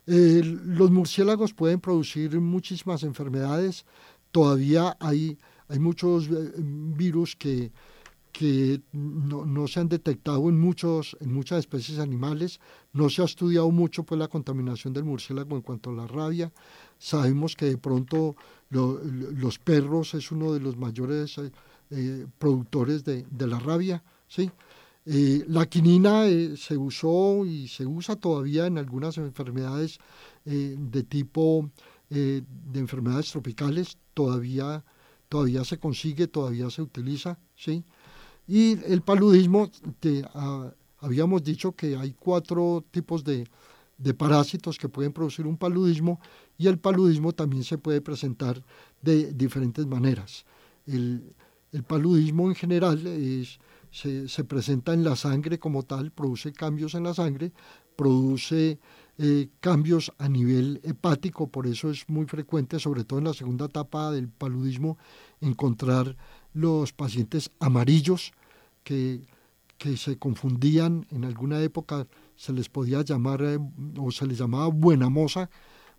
[0.07, 3.85] los murciélagos pueden producir muchísimas enfermedades,
[4.31, 5.39] todavía hay,
[5.73, 7.73] hay muchos eh, virus que,
[8.31, 12.61] que no, no, se han detectado en, muchos, en muchas especies animales.
[12.93, 16.53] No se ha estudiado mucho pues, la contaminación del murciélago en cuanto a la rabia.
[16.99, 18.37] Sabemos que de pronto
[18.69, 21.51] los perros es uno de los mayores eh,
[21.91, 24.05] eh, productores de, de, la rabia.
[24.29, 24.51] ¿sí?
[25.07, 29.99] La quinina se usó y se usa todavía en algunas enfermedades
[30.45, 31.71] de tipo
[32.09, 33.99] de enfermedades tropicales.
[34.15, 34.85] Todavía,
[35.33, 37.39] todavía se consigue, todavía se utiliza.
[37.57, 37.83] ¿sí?
[38.47, 39.71] Y el paludismo,
[40.35, 43.49] ah, habíamos dicho que hay cuatro tipos de,
[44.19, 46.21] parásitos que pueden producir un paludismo
[46.59, 48.63] y el paludismo también se puede presentar
[49.01, 50.45] de diferentes maneras.
[50.87, 51.35] El,
[51.87, 53.59] paludismo en general es,
[53.91, 57.53] se, presenta en la sangre como tal, produce cambios en la sangre,
[57.97, 58.79] produce
[59.25, 63.67] eh, cambios a nivel hepático, por eso es muy frecuente, sobre todo en la segunda
[63.67, 64.99] etapa del paludismo,
[65.41, 66.17] encontrar
[66.55, 68.33] los pacientes amarillos
[68.83, 69.21] que,
[69.79, 71.07] que se confundían.
[71.13, 73.61] En alguna época, se les podía llamar eh,
[73.97, 75.51] o se les llamaba buena moza,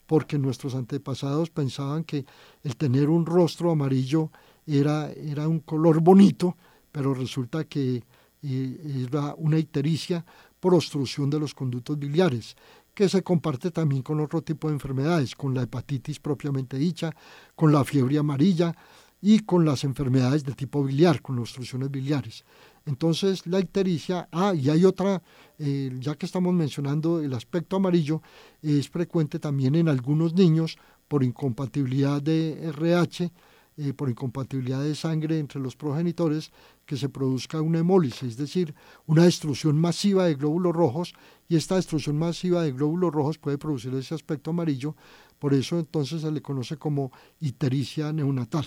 [0.06, 2.26] porque nuestros antepasados pensaban que
[2.62, 4.32] el tener un rostro amarillo
[4.68, 6.58] era, era un color bonito,
[6.92, 8.04] pero resulta que
[8.42, 10.26] eh, era una ictericia
[10.60, 12.56] por obstrucción de los conductos biliares,
[12.94, 17.12] que se comparte también con otro tipo de enfermedades, con la hepatitis propiamente dicha,
[17.56, 18.76] con la fiebre amarilla
[19.22, 22.44] y con las enfermedades de tipo biliar, con obstrucciones biliares.
[22.86, 25.24] Entonces, la ictericia, ah, y hay otra,
[25.58, 28.22] eh, ya que estamos mencionando el aspecto amarillo,
[28.62, 30.78] es frecuente también en algunos niños
[31.08, 33.32] por incompatibilidad de RH,
[33.78, 36.52] eh, por incompatibilidad de sangre entre los progenitores,
[36.86, 41.14] que se produzca una hemólisis, es decir, una destrucción masiva de glóbulos rojos,
[41.48, 44.96] y esta destrucción masiva de glóbulos rojos puede producir ese aspecto amarillo,
[45.40, 48.66] por eso entonces se le conoce como ictericia neonatal.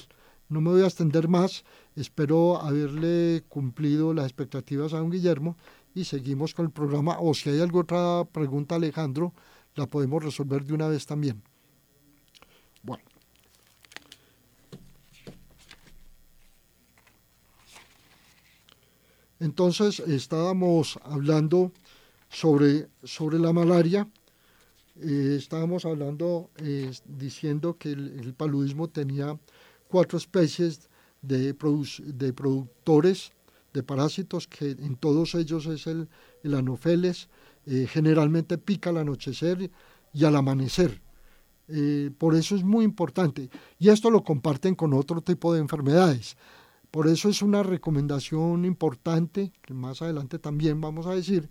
[0.48, 1.64] No me voy a extender más,
[1.96, 5.56] espero haberle cumplido las expectativas a don Guillermo
[5.94, 7.16] y seguimos con el programa.
[7.18, 9.32] O si hay alguna otra pregunta, Alejandro,
[9.74, 11.42] la podemos resolver de una vez también.
[12.82, 13.15] Bueno.
[19.40, 21.72] Entonces estábamos hablando
[22.28, 24.08] sobre, sobre la malaria,
[25.00, 29.38] eh, estábamos hablando, eh, diciendo que el paludismo tenía
[29.88, 30.88] cuatro especies
[31.20, 33.32] de, de productores
[33.74, 36.08] de parásitos, que en todos ellos es el,
[36.42, 37.28] el anofeles,
[37.66, 39.70] eh, generalmente pica al anochecer
[40.14, 41.02] y al amanecer.
[42.18, 43.50] Por eso es muy importante.
[43.80, 46.36] Y esto lo comparten con otro tipo de enfermedades.
[46.90, 51.50] Por eso es una recomendación importante, que más adelante también vamos a decir,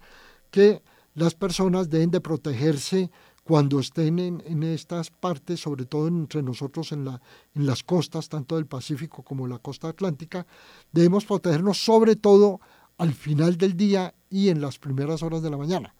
[0.52, 0.82] que
[1.14, 3.12] las personas deben de protegerse
[3.44, 7.22] cuando estén en, estas partes, sobre todo entre nosotros en, la,
[7.54, 10.48] en las costas, tanto del Pacífico como la costa atlántica,
[10.92, 12.60] debemos protegernos sobre todo
[12.98, 15.94] al final del día y en las primeras horas de la mañana.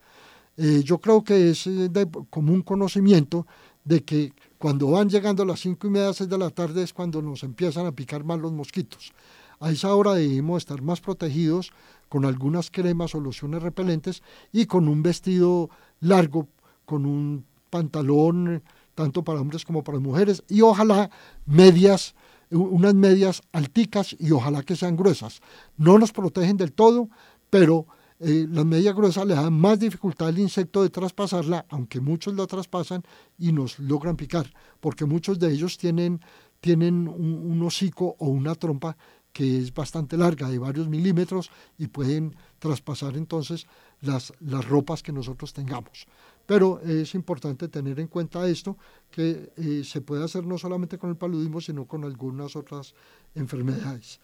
[0.58, 3.46] Eh, yo creo que es eh, de común conocimiento
[3.84, 4.34] de que
[4.66, 7.44] cuando van llegando a las cinco y media, seis de la tarde es cuando nos
[7.44, 9.14] empiezan a picar más los mosquitos.
[9.60, 11.72] A esa hora debemos estar más protegidos
[12.10, 16.48] con algunas cremas o lociones repelentes y con un vestido largo
[16.86, 18.64] con un pantalón
[18.96, 21.12] tanto para hombres como para mujeres y ojalá
[21.46, 22.16] medias,
[22.50, 25.42] unas medias alticas y ojalá que sean gruesas.
[25.78, 27.08] No nos protegen del todo,
[27.52, 27.86] pero
[28.20, 32.48] eh, las medias gruesas le dan más dificultad al insecto de traspasarla, aunque muchos la
[32.48, 33.04] traspasan
[33.38, 36.22] y nos logran picar, porque muchos de ellos tienen,
[36.62, 38.96] tienen un hocico o una trompa
[39.36, 43.68] que es bastante larga, de varios milímetros, y pueden traspasar entonces
[44.00, 46.08] las, las ropas que nosotros tengamos.
[46.46, 48.78] Pero es importante tener en cuenta esto,
[49.12, 52.94] que eh, se puede hacer no solamente con el paludismo, sino con algunas otras
[53.36, 54.22] enfermedades.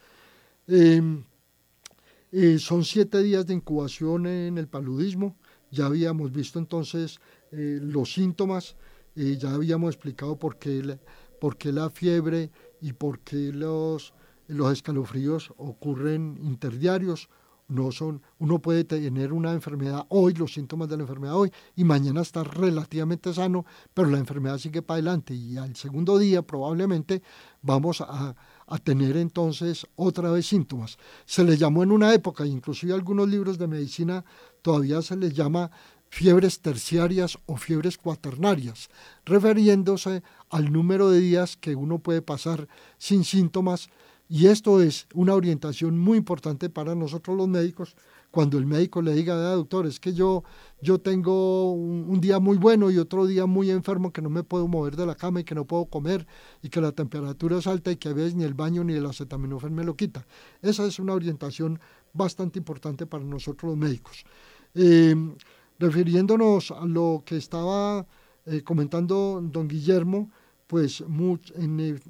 [0.66, 1.24] Em,
[2.32, 5.36] eh, son siete días de incubación en el paludismo.
[5.70, 8.76] Ya habíamos visto entonces eh, los síntomas,
[9.14, 10.98] ya habíamos explicado por qué,
[11.38, 14.14] por qué la fiebre y por qué los,
[14.48, 17.28] los escalofríos ocurren interdiarios
[17.72, 21.84] no son, uno puede tener una enfermedad hoy, los síntomas de la enfermedad hoy, y
[21.84, 23.64] mañana estar relativamente sano,
[23.94, 27.22] pero la enfermedad sigue para adelante y al segundo día probablemente
[27.62, 28.36] vamos a,
[28.72, 30.96] a tener entonces otra vez síntomas.
[31.26, 34.24] Se le llamó en una época, inclusive algunos libros de medicina
[34.62, 35.70] todavía se les llama
[36.08, 38.88] fiebres terciarias o fiebres cuaternarias,
[39.26, 43.90] refiriéndose al número de días que uno puede pasar sin síntomas
[44.26, 47.94] y esto es una orientación muy importante para nosotros los médicos.
[48.32, 50.42] Cuando el médico le diga, doctor, es que yo,
[50.80, 54.66] yo tengo un, día muy bueno y otro día muy enfermo que no me puedo
[54.66, 56.26] mover de la cama y que no puedo comer
[56.62, 59.04] y que la temperatura es alta y que a veces ni el baño ni el
[59.04, 60.26] acetaminofén me lo quita.
[60.62, 61.78] Esa es una orientación
[62.14, 64.24] bastante importante para nosotros los médicos.
[64.74, 65.14] Eh,
[65.78, 68.06] refiriéndonos a lo que estaba
[68.46, 70.30] eh, comentando don Guillermo,
[70.66, 71.04] pues
[71.54, 72.00] en,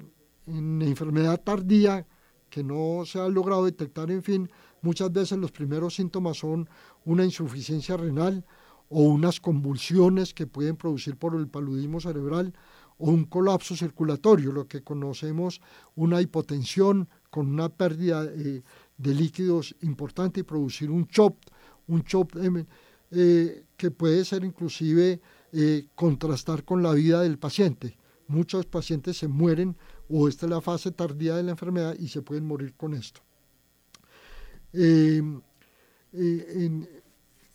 [0.47, 2.07] en enfermedad tardía
[2.49, 4.49] que no se ha logrado detectar, en fin,
[4.83, 6.69] muchas veces los primeros síntomas son
[7.05, 8.45] una insuficiencia renal
[8.89, 12.53] o unas convulsiones que pueden producir por el paludismo cerebral
[12.99, 15.61] o un colapso circulatorio, lo que conocemos
[15.95, 18.61] una hipotensión con una pérdida eh,
[18.97, 21.37] de líquidos importante y producir un CHOP,
[21.87, 22.33] un CHOP
[23.11, 27.97] eh, que puede ser inclusive eh, contrastar con la vida del paciente.
[28.27, 29.75] Muchos pacientes se mueren
[30.09, 33.21] o esta es la fase tardía de la enfermedad y se pueden morir con esto.
[34.73, 35.41] Em,
[36.13, 37.01] eh,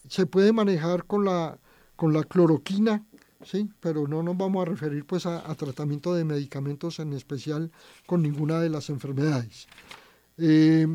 [0.08, 1.58] se puede manejar con la,
[1.96, 3.04] con la cloroquina,
[3.44, 3.68] ¿sí?
[3.80, 7.70] pero no nos vamos a referir pues a, tratamiento de medicamentos en especial
[8.06, 9.66] con ninguna de las enfermedades.
[10.38, 10.86] Eh,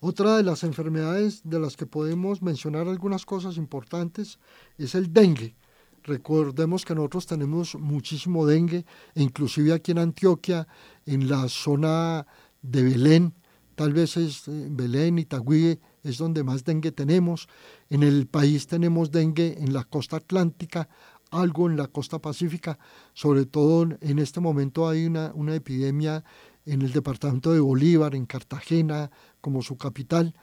[0.00, 4.40] otra de las enfermedades de las que podemos mencionar algunas cosas importantes
[4.76, 5.54] es el dengue.
[6.02, 8.84] Recordemos que nosotros tenemos muchísimo dengue,
[9.14, 10.66] e inclusive aquí en Antioquia,
[11.06, 12.26] en la zona
[12.62, 13.34] de Belén,
[13.74, 17.48] tal vez es eh, Belén, y Itagüí, es donde más dengue tenemos.
[17.88, 20.88] En el país tenemos dengue en la costa atlántica,
[21.30, 22.78] algo en la costa pacífica,
[23.14, 26.24] sobre todo en este momento hay una, una epidemia
[26.66, 29.10] en el departamento de Bolívar, en Cartagena,
[29.40, 30.34] como su capital.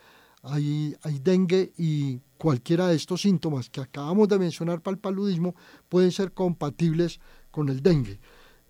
[0.41, 5.55] Hay, hay dengue y cualquiera de estos síntomas que acabamos de mencionar para el paludismo
[5.89, 7.19] pueden ser compatibles
[7.51, 8.19] con el dengue.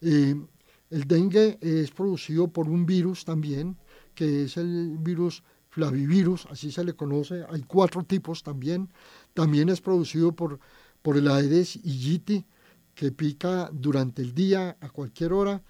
[0.01, 0.35] Eh,
[0.89, 3.77] el dengue es producido por un virus también,
[4.15, 7.45] que es el virus flavivirus, así se le conoce.
[7.49, 8.89] Hay cuatro tipos también.
[9.33, 10.59] También es producido por,
[11.01, 12.45] por el Aedes aegypti,
[12.95, 15.63] que pica durante el día a cualquier hora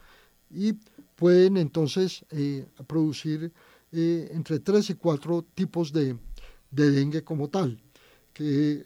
[0.49, 0.73] y
[1.15, 3.51] pueden entonces eh, producir
[3.91, 6.17] eh, entre tres y cuatro tipos de,
[6.71, 7.79] dengue como tal,
[8.33, 8.85] que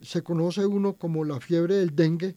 [0.00, 2.36] se conoce uno como la fiebre del dengue,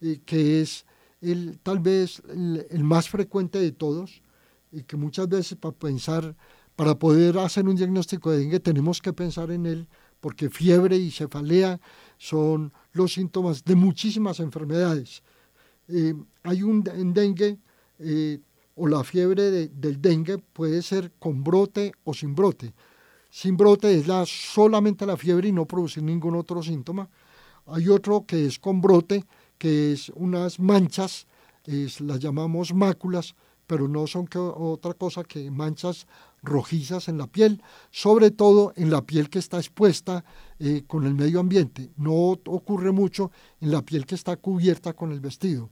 [0.00, 0.86] eh, que es
[1.20, 4.22] el, tal vez el, más frecuente de todos,
[4.76, 6.36] y que muchas veces para pensar,
[6.76, 9.88] para poder hacer un diagnóstico de dengue tenemos que pensar en él,
[10.20, 11.80] porque fiebre y cefalea
[12.18, 15.22] son los síntomas de muchísimas enfermedades.
[16.42, 16.82] hay un
[17.14, 17.58] dengue
[18.74, 22.74] o la fiebre del dengue puede ser con brote o sin brote.
[23.30, 27.08] Sin brote es la, solamente la fiebre y no producir ningún otro síntoma.
[27.66, 29.24] Hay otro que es con brote,
[29.58, 31.26] que es unas manchas,
[31.64, 33.34] es, las llamamos máculas,
[33.66, 36.06] pero no son otra cosa que manchas
[36.42, 40.24] rojizas en la piel, sobre todo en la piel que está expuesta
[40.58, 41.90] eh, con el medio ambiente.
[41.96, 45.70] No ocurre mucho en la piel que está cubierta con el vestido.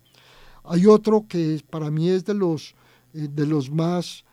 [0.65, 2.75] Hay otro que para mí es de los
[3.15, 4.25] eh, de los más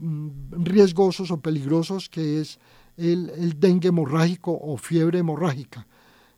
[0.00, 2.58] mm, riesgosos o peligrosos, que es
[2.96, 5.86] el, el, dengue hemorrágico o fiebre hemorrágica,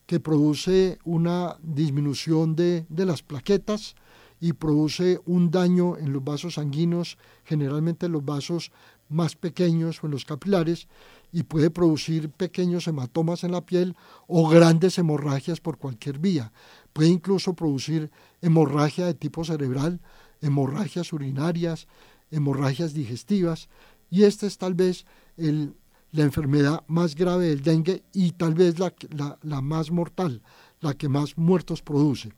[0.06, 3.96] que produce una disminución de, de, las plaquetas
[4.40, 8.72] y produce un daño en los vasos sanguíneos, generalmente en los vasos
[9.08, 10.88] más pequeños o en los capilares,
[11.32, 16.52] y puede producir pequeños hematomas en la piel o grandes hemorragias por cualquier vía.
[16.92, 18.10] Puede incluso producir
[18.40, 20.00] hemorragia de tipo cerebral,
[20.40, 21.88] hemorragias urinarias,
[22.30, 23.68] hemorragias digestivas,
[24.10, 25.04] y esta es tal vez
[25.36, 28.94] la enfermedad más grave del dengue y tal vez la,
[29.42, 30.42] la, más mortal,
[30.80, 32.32] la que más muertos produce.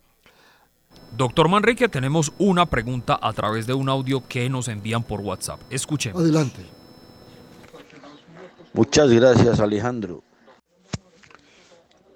[1.17, 5.61] Doctor Manrique, tenemos una pregunta a través de un audio que nos envían por WhatsApp.
[5.71, 6.23] Escuchemos.
[6.23, 6.65] Adelante.
[8.73, 10.23] Muchas gracias, Alejandro.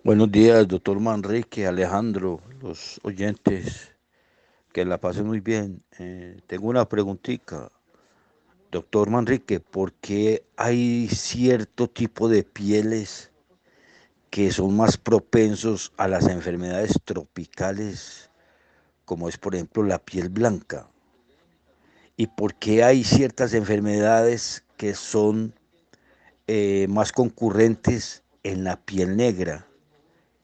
[0.04, 3.92] Buenos días, doctor Manrique, Alejandro, los oyentes
[4.72, 5.82] que la pase muy bien.
[5.98, 7.70] Eh, tengo una preguntita,
[8.70, 13.30] doctor Manrique, ¿por qué hay cierto tipo de pieles
[14.30, 18.30] que son más propensos a las enfermedades tropicales,
[19.12, 20.88] como es por ejemplo la piel blanca?
[22.16, 25.52] ¿Y por qué hay ciertas enfermedades que son
[26.46, 29.66] eh, más concurrentes en la piel negra?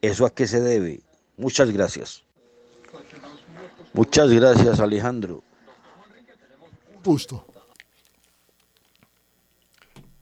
[0.03, 1.01] ¿Eso a qué se debe?
[1.39, 2.25] Muchas gracias.
[3.95, 5.43] Muchas gracias, Alejandro.
[7.03, 7.47] Justo.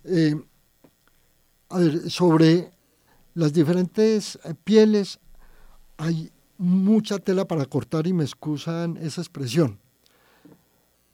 [0.04, 0.36] Eh,
[1.70, 2.70] a ver, sobre
[3.34, 5.18] las diferentes eh, pieles
[5.96, 9.78] hay mucha tela para cortar y me excusan esa expresión.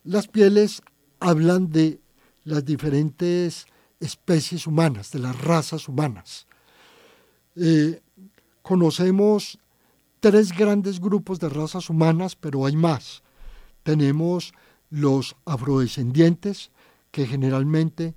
[0.04, 0.82] Las pieles
[1.20, 2.00] hablan de
[2.44, 3.66] las diferentes
[4.00, 6.46] especies humanas, de las razas humanas.
[7.54, 8.00] Eh,
[8.62, 9.58] conocemos
[10.20, 13.22] tres grandes grupos de razas humanas, pero hay más.
[13.82, 14.52] Tenemos
[14.90, 16.70] los afrodescendientes,
[17.10, 18.14] que generalmente,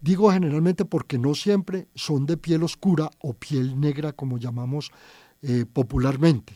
[0.00, 4.90] digo generalmente porque no siempre son de piel oscura o piel negra, como llamamos
[5.46, 6.54] eh, popularmente.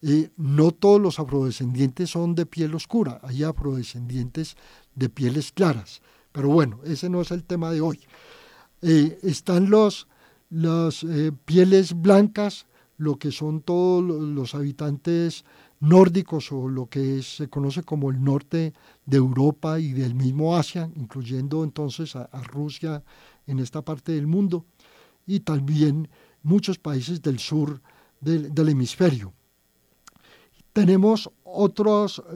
[0.00, 4.56] Eh, no todos los afrodescendientes son de piel oscura, hay afrodescendientes
[4.94, 6.00] de pieles claras.
[6.32, 8.00] Pero bueno, ese no es el tema de hoy.
[8.80, 10.08] Eh, están los,
[10.50, 11.04] las
[11.44, 15.44] pieles blancas, lo que son todos los habitantes
[15.80, 18.72] nórdicos o lo que se conoce como el norte
[19.06, 23.02] de Europa y del mismo Asia, incluyendo entonces a, Rusia
[23.46, 24.64] en esta parte del mundo,
[25.26, 26.08] y también
[26.42, 27.80] muchos países del sur
[28.20, 29.32] del, hemisferio.
[30.72, 31.30] Tenemos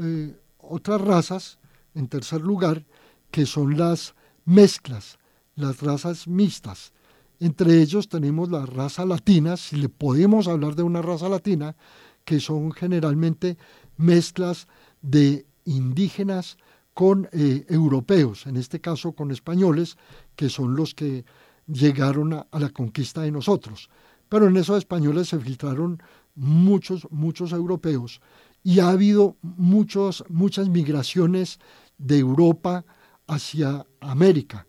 [0.00, 1.58] eh, otras razas,
[1.94, 2.84] en tercer lugar,
[3.30, 4.14] que son las
[4.44, 5.18] mezclas,
[5.54, 6.92] las razas mixtas.
[7.40, 11.76] Entre ellos tenemos la raza latina, si le podemos hablar de una raza latina,
[12.24, 13.56] que son generalmente
[13.96, 14.68] mezclas
[15.02, 16.56] de indígenas
[16.94, 19.96] con eh, europeos, en este caso con españoles,
[20.36, 21.24] que son los que
[21.66, 23.88] llegaron a, la conquista de nosotros.
[24.32, 26.02] Pero en esos españoles se filtraron
[26.34, 28.22] muchos, muchos europeos
[28.64, 31.58] y ha habido muchos, muchas migraciones
[31.98, 32.86] de Europa
[33.26, 34.66] hacia América.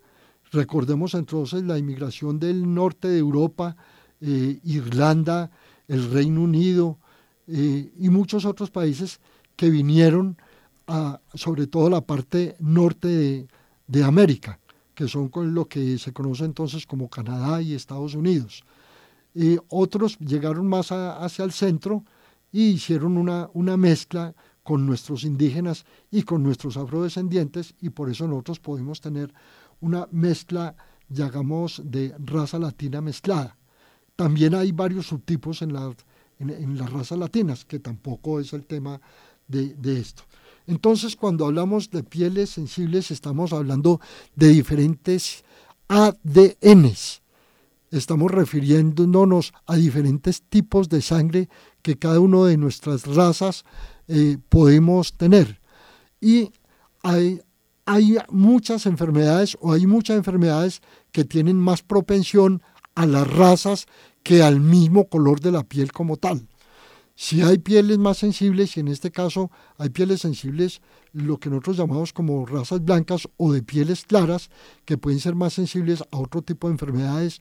[0.51, 3.78] Recordemos entonces la inmigración del norte de Europa,
[4.20, 5.49] eh, Irlanda,
[5.88, 6.99] el Reino Unido
[7.47, 9.22] eh, y muchos otros países
[9.55, 10.36] que vinieron
[10.88, 13.47] a, sobre todo la parte norte
[13.88, 14.59] de, América,
[14.93, 18.66] que son con lo que se conoce entonces como Canadá y Estados Unidos.
[19.69, 22.03] Otros llegaron más hacia el centro
[22.51, 28.27] y hicieron una, una mezcla con nuestros indígenas y con nuestros afrodescendientes y por eso
[28.27, 29.34] nosotros podemos tener
[29.81, 30.75] una mezcla,
[31.09, 33.57] digamos, de raza latina mezclada.
[34.15, 35.93] También hay varios subtipos en, la,
[36.39, 39.01] en, las razas latinas, que tampoco es el tema
[39.47, 40.23] de, de esto.
[40.67, 43.99] Entonces, cuando hablamos de pieles sensibles, estamos hablando
[44.36, 45.43] de diferentes
[45.89, 47.22] ADNs.
[47.93, 51.47] Estamos refiriéndonos a diferentes tipos de sangre
[51.83, 53.65] que cada una de nuestras razas
[54.07, 55.61] eh, podemos tener.
[56.19, 56.49] Y
[57.03, 57.39] hay,
[57.85, 60.81] hay muchas enfermedades o hay muchas enfermedades
[61.11, 62.63] que tienen más propensión
[62.95, 63.85] a las razas
[64.23, 66.47] que al mismo color de la piel como tal.
[67.15, 70.81] Si hay pieles más sensibles, y en este caso hay pieles sensibles,
[71.11, 74.49] lo que nosotros llamamos como razas blancas o de pieles claras,
[74.83, 77.39] que pueden ser más sensibles a otro tipo de enfermedades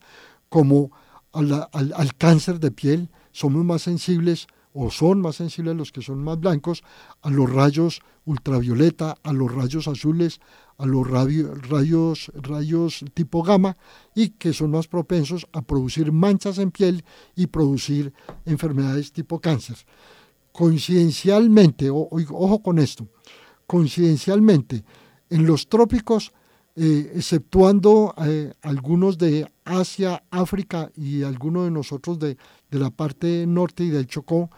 [0.53, 0.91] como
[1.31, 6.39] al, cáncer de piel, somos más sensibles o son más sensibles los que son más
[6.39, 6.83] blancos
[7.23, 10.39] a los rayos ultravioleta, a los rayos azules,
[10.77, 13.77] a los rayos, rayos tipo gamma
[14.13, 17.03] y que son más propensos a producir manchas en piel
[17.35, 18.13] y producir
[18.45, 19.77] enfermedades tipo cáncer.
[20.51, 23.07] Coincidencialmente, ojo con esto,
[23.65, 24.83] coincidencialmente,
[25.31, 26.31] en los trópicos,
[26.75, 32.35] eh, exceptuando eh, algunos de Asia, África y algunos de nosotros de,
[32.71, 34.49] de la parte norte y del Chocó,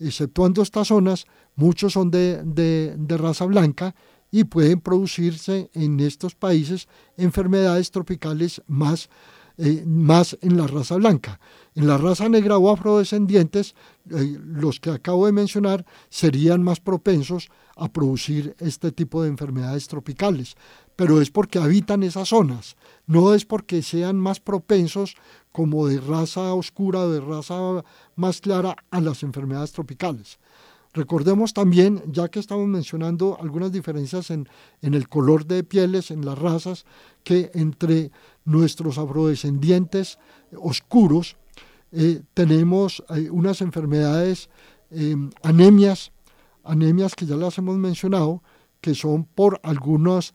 [0.00, 3.94] exceptuando estas zonas, muchos son de, de, raza blanca
[4.32, 9.08] y pueden producirse en estos países enfermedades tropicales más,
[9.56, 11.38] eh, más en la raza blanca.
[11.76, 17.88] En la raza negra o afrodescendientes, los que acabo de mencionar serían más propensos a
[17.92, 20.56] producir este tipo de enfermedades tropicales,
[21.00, 22.76] pero es porque habitan esas zonas,
[23.06, 25.16] no es porque sean más propensos
[25.50, 27.82] como de raza oscura o de raza
[28.16, 30.38] más clara a las enfermedades tropicales.
[30.92, 34.46] Recordemos también, ya que estamos mencionando algunas diferencias en,
[34.82, 36.84] el color de pieles, en las razas,
[37.24, 38.10] que entre
[38.44, 40.18] nuestros afrodescendientes
[40.54, 41.38] oscuros
[41.92, 44.50] eh, tenemos eh, unas enfermedades,
[44.90, 46.12] eh, anemias,
[46.62, 48.42] anemias que ya las hemos mencionado,
[48.82, 50.34] que son por algunas,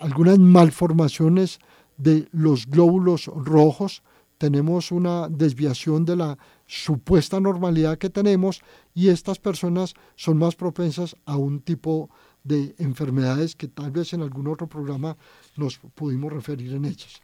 [0.00, 1.58] algunas malformaciones
[1.96, 4.02] de los glóbulos rojos,
[4.38, 8.62] tenemos una desviación de la supuesta normalidad que tenemos
[8.94, 12.08] y estas personas son más propensas a un tipo
[12.44, 15.16] de enfermedades que tal vez en algún otro programa
[15.56, 17.20] nos pudimos referir en ellas.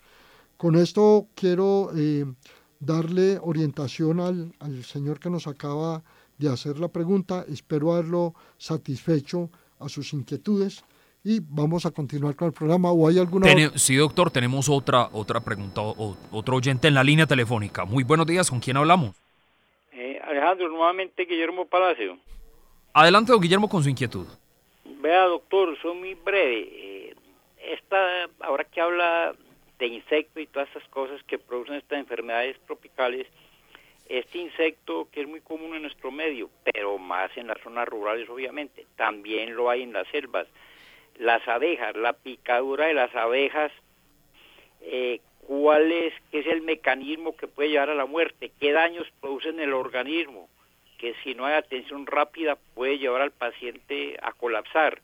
[0.57, 2.27] Con esto quiero eh,
[2.81, 6.03] darle orientación al, al señor que nos acaba
[6.39, 7.45] de hacer la pregunta.
[7.49, 10.85] Espero haberlo satisfecho a sus inquietudes
[11.25, 12.93] y vamos a continuar con el programa.
[12.93, 17.27] ¿O hay alguna Sí, doctor, tenemos otra, otra pregunta, o, otro oyente en la línea
[17.27, 17.87] telefónica.
[17.87, 19.16] Muy buenos días, ¿con quién hablamos?
[19.93, 22.18] Eh, Alejandro, nuevamente Guillermo Palacio.
[22.93, 24.27] Adelante, don Guillermo, con su inquietud.
[25.01, 26.68] Vea, doctor, soy muy breve.
[26.70, 27.14] Eh,
[27.72, 29.35] esta, ahora que habla
[29.79, 33.27] de insectos y todas estas cosas que producen estas enfermedades tropicales,
[34.11, 38.29] este insecto que es muy común en nuestro medio, pero más en las zonas rurales
[38.29, 40.47] obviamente, también lo hay en las selvas
[41.19, 43.73] las abejas, la picadura de las abejas,
[44.81, 49.07] eh, cuál es, qué es el mecanismo que puede llevar a la muerte, qué daños
[49.21, 50.49] producen en el organismo,
[50.99, 55.01] que si no hay atención rápida puede llevar al paciente a colapsar,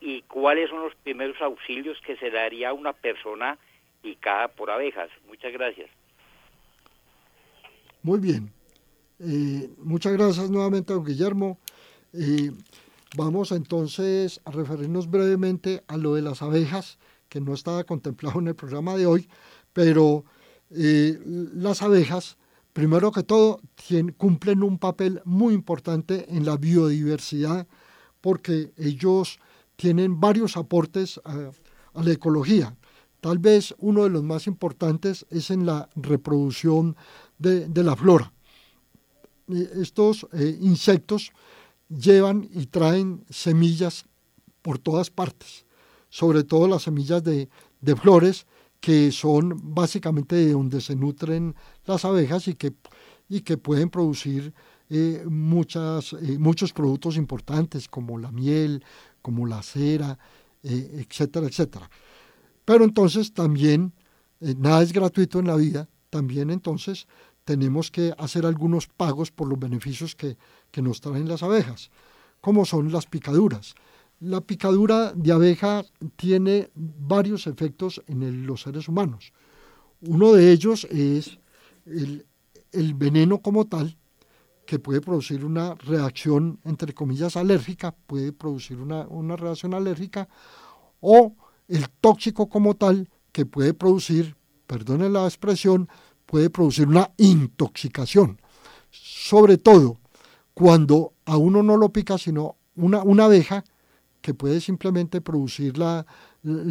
[0.00, 3.58] y cuáles son los primeros auxilios que se daría a una persona
[4.02, 5.10] picada por abejas.
[5.26, 5.90] Muchas gracias.
[8.02, 8.50] Muy bien.
[9.18, 11.58] Eh, muchas gracias nuevamente, don Guillermo.
[12.14, 12.52] Eh,
[13.18, 18.46] Vamos entonces a referirnos brevemente a lo de las abejas, que no estaba contemplado en
[18.46, 19.28] el programa de hoy,
[19.72, 20.24] pero
[20.70, 22.38] eh, las abejas,
[22.72, 23.60] primero que todo,
[24.18, 27.66] cumplen un papel muy importante en la biodiversidad
[28.20, 29.40] porque ellos
[29.74, 31.50] tienen varios aportes a,
[32.00, 32.76] la ecología.
[33.20, 36.94] tal vez uno de los más importantes es en la reproducción
[37.36, 38.32] de, la flora.
[39.48, 41.32] Estos eh, insectos
[41.88, 44.04] llevan y traen semillas
[44.62, 45.64] por todas partes,
[46.08, 47.48] sobre todo las semillas de,
[47.96, 48.46] flores,
[48.80, 52.74] que son básicamente de donde se nutren las abejas y que,
[53.28, 54.52] y que pueden producir
[54.90, 58.84] eh, muchas, eh, muchos productos importantes como la miel,
[59.22, 60.18] como la cera,
[60.62, 61.90] eh, etcétera, etcétera.
[62.64, 63.92] Pero entonces también,
[64.40, 67.06] nada es gratuito en la vida, también entonces
[67.44, 70.36] tenemos que hacer algunos pagos por los beneficios que,
[70.70, 71.90] que nos traen las abejas,
[72.40, 73.74] como son las picaduras.
[74.20, 75.84] La picadura de abeja
[76.16, 79.32] tiene varios efectos en los seres humanos.
[80.00, 81.38] Uno de ellos es
[81.86, 83.96] el, veneno como tal,
[84.66, 90.28] que puede producir una reacción, entre comillas, alérgica, puede producir una, reacción alérgica,
[91.00, 91.34] o
[91.68, 95.88] el tóxico como tal, que puede producir, perdone la expresión,
[96.26, 98.40] puede producir una intoxicación.
[98.90, 99.98] Sobre todo
[100.58, 103.64] cuando a uno no lo pica, sino una, una abeja
[104.20, 106.04] que puede simplemente producir la,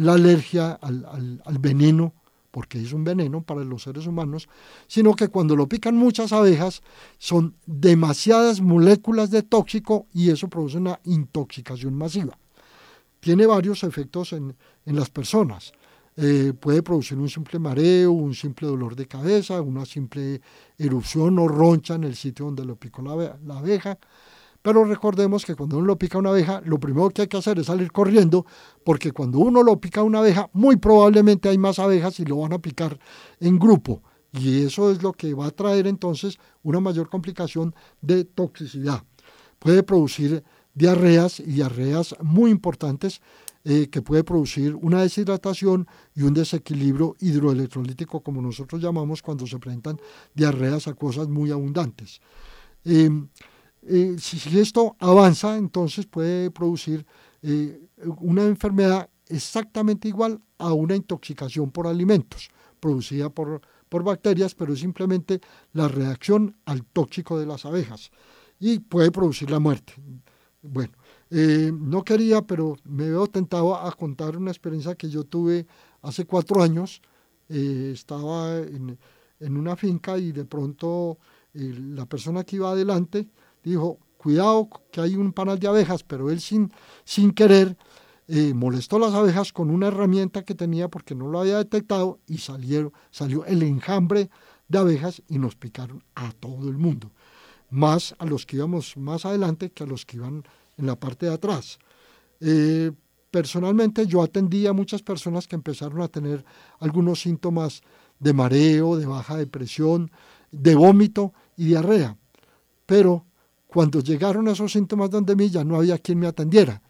[0.06, 2.12] alergia al, al veneno
[2.50, 4.46] porque es un veneno para los seres humanos,
[4.88, 6.82] sino que cuando lo pican muchas abejas
[7.16, 12.38] son demasiadas moléculas de tóxico y eso produce una intoxicación masiva.
[13.20, 15.72] Tiene varios efectos en, las personas.
[16.20, 20.40] Eh, puede producir un simple mareo, un simple dolor de cabeza, una simple
[20.76, 23.96] erupción o roncha en el sitio donde lo picó la abeja.
[24.60, 27.60] Pero recordemos que cuando uno lo pica una abeja, lo primero que hay que hacer
[27.60, 28.44] es salir corriendo,
[28.84, 32.52] porque cuando uno lo pica una abeja, muy probablemente hay más abejas y lo van
[32.52, 32.98] a picar
[33.38, 34.02] en grupo.
[34.32, 39.04] Y eso es lo que va a traer entonces una mayor complicación de toxicidad.
[39.60, 40.42] Puede producir
[40.74, 43.20] diarreas y diarreas muy importantes
[43.64, 49.58] eh, que puede producir una deshidratación y un desequilibrio hidroelectrolítico, como nosotros llamamos cuando se
[49.58, 49.98] presentan
[50.34, 52.20] diarreas acuosas muy abundantes.
[52.84, 53.28] Em,
[53.82, 57.06] eh, si, esto avanza, entonces puede producir
[57.42, 57.80] eh,
[58.20, 64.80] una enfermedad exactamente igual a una intoxicación por alimentos producida por, por bacterias, pero es
[64.80, 65.40] simplemente
[65.72, 68.10] la reacción al tóxico de las abejas
[68.58, 69.94] y puede producir la muerte.
[70.62, 70.92] Bueno,
[71.30, 75.66] eh, no quería, pero me veo tentado a contar una experiencia que yo tuve
[76.02, 77.02] hace cuatro años.
[77.48, 78.98] estaba en,
[79.40, 81.18] una finca y de pronto
[81.54, 83.28] la persona que iba adelante
[83.64, 86.70] dijo, cuidado que hay un panal de abejas, pero él sin,
[87.04, 87.76] sin querer
[88.30, 92.38] eh, molestó las abejas con una herramienta que tenía porque no lo había detectado y
[92.38, 94.28] salieron, salió el enjambre
[94.68, 97.10] de abejas y nos picaron a todo el mundo,
[97.70, 100.44] más a los que íbamos más adelante que a los que iban
[100.78, 101.78] en la parte de atrás.
[102.40, 102.92] Eh,
[103.30, 106.44] personalmente yo atendí a muchas personas que empezaron a tener
[106.78, 107.82] algunos síntomas
[108.18, 110.10] de mareo, de baja depresión,
[110.50, 112.16] de vómito y diarrea,
[112.86, 113.26] pero
[113.66, 116.82] cuando llegaron esos síntomas donde mí ya no había quien me atendiera.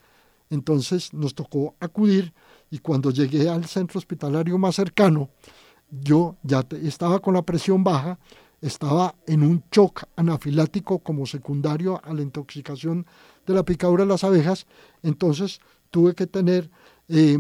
[0.49, 2.33] Entonces nos tocó acudir
[2.71, 5.31] y cuando llegué al centro hospitalario más cercano,
[5.91, 8.19] yo ya estaba con la presión baja,
[8.61, 13.07] estaba en un shock anafilático como secundario a la intoxicación
[13.49, 14.67] de la picadura de las abejas,
[15.03, 16.71] entonces tuve que tener
[17.09, 17.39] eh,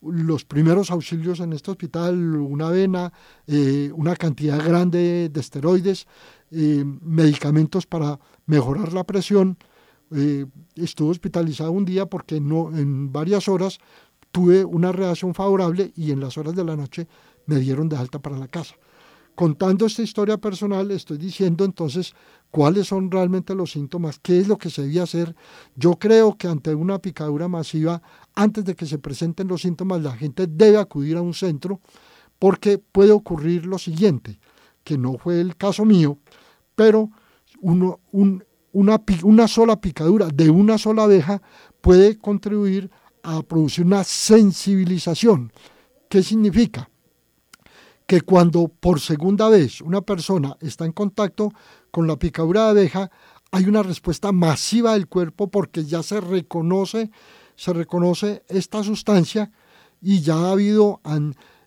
[0.00, 3.12] los primeros auxilios en este hospital, una vena,
[3.46, 6.06] eh, una cantidad grande de esteroides,
[6.52, 9.58] eh, medicamentos para mejorar la presión.
[10.74, 13.78] Estuve hospitalizado un día porque no, en varias horas
[14.32, 17.06] tuve una reacción favorable y en las horas de la noche
[17.44, 18.74] me dieron de alta para la casa.
[19.38, 22.12] Contando esta historia personal, estoy diciendo entonces
[22.50, 25.36] cuáles son realmente los síntomas, qué es lo que se debía hacer.
[25.76, 28.02] Yo creo que ante una picadura masiva,
[28.34, 31.80] antes de que se presenten los síntomas, la gente debe acudir a un centro
[32.40, 34.40] porque puede ocurrir lo siguiente
[34.82, 36.18] que no fue el caso mío,
[36.74, 37.08] pero
[37.60, 37.94] una,
[38.72, 41.40] una sola picadura de una sola abeja
[41.80, 42.90] puede contribuir
[43.22, 45.52] a producir una sensibilización.
[46.08, 46.90] ¿Qué significa?
[48.08, 51.52] Que cuando por segunda vez una persona está en contacto
[51.90, 53.10] con la picadura de abeja,
[53.50, 57.10] hay una respuesta masiva del cuerpo porque ya se reconoce,
[57.54, 59.52] se reconoce esta sustancia
[60.00, 61.02] y ya ha habido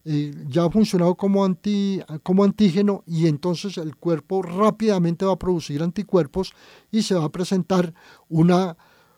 [0.03, 5.39] eh, ya ha funcionado como, anti, como antígeno y entonces el cuerpo rápidamente va a
[5.39, 6.53] producir anticuerpos
[6.91, 7.93] y se va a presentar
[8.29, 8.77] una,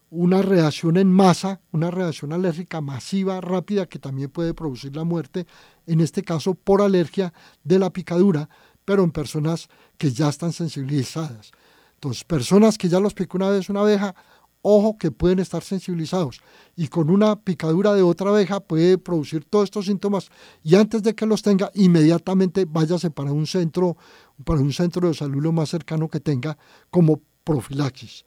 [0.09, 5.47] una reacción en masa, una reacción alérgica masiva, rápida, que también puede producir la muerte,
[5.87, 8.49] en este caso por alergia de la picadura,
[8.85, 11.51] pero en personas que ya están sensibilizadas.
[11.95, 14.15] Entonces, personas que ya los picó una vez una abeja,
[14.63, 16.41] ojo que pueden estar sensibilizados
[16.75, 20.29] y con una picadura de otra abeja puede producir todos estos síntomas
[20.63, 23.97] y antes de que los tenga inmediatamente váyase para un centro
[24.45, 26.57] para un centro de salud lo más cercano que tenga
[26.89, 28.23] como profilaxis.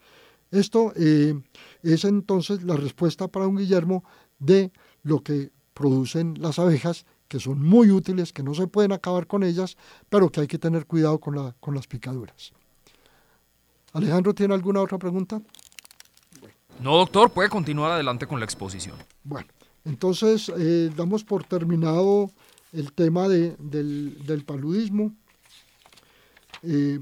[0.50, 1.34] Esto eh,
[1.82, 4.04] es entonces la respuesta para un Guillermo
[4.38, 9.27] de lo que producen las abejas, que son muy útiles, que no se pueden acabar
[9.27, 9.77] con ellas,
[10.09, 12.53] pero que hay que tener cuidado con, la, con las picaduras.
[13.93, 15.41] Alejandro, ¿tiene alguna otra pregunta?
[16.81, 18.97] No, doctor, puede continuar adelante con la exposición.
[19.24, 19.49] Bueno,
[19.85, 22.31] entonces eh, damos por terminado
[22.72, 25.14] el tema de, del, paludismo.
[26.62, 27.01] Eh,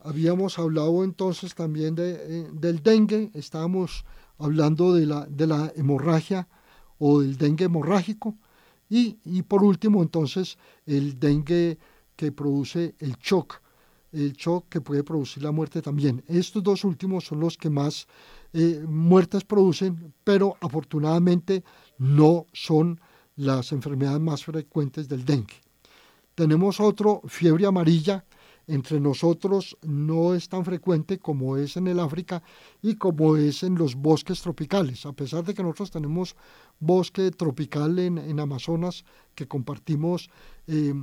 [0.00, 4.04] habíamos hablado entonces también de, eh, del dengue, estábamos
[4.38, 6.48] hablando de la, de la hemorragia
[6.98, 8.36] o del dengue hemorrágico
[8.90, 11.78] y, por último entonces el dengue
[12.16, 13.62] que produce el shock,
[14.12, 16.24] el shock que puede producir la muerte también.
[16.26, 18.08] Estos dos últimos son los que más
[18.52, 21.62] eh, muertes producen, pero afortunadamente
[21.98, 23.00] no son
[23.36, 25.54] las enfermedades más frecuentes del dengue.
[26.34, 28.24] Tenemos otro, fiebre amarilla,
[28.70, 32.42] entre nosotros no es tan frecuente como es en el África
[32.80, 35.04] y como es en los bosques tropicales.
[35.06, 36.36] A pesar de que nosotros tenemos
[36.80, 39.04] bosque tropical en, Amazonas
[39.34, 40.30] que compartimos
[40.66, 40.94] eh,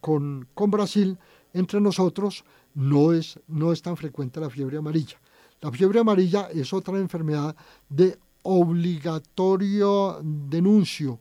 [0.00, 1.18] con, con Brasil,
[1.52, 2.44] entre nosotros
[2.74, 5.20] no es, no es tan frecuente la fiebre amarilla.
[5.60, 7.56] La fiebre amarilla es otra enfermedad
[7.88, 11.18] de obligatorio denuncio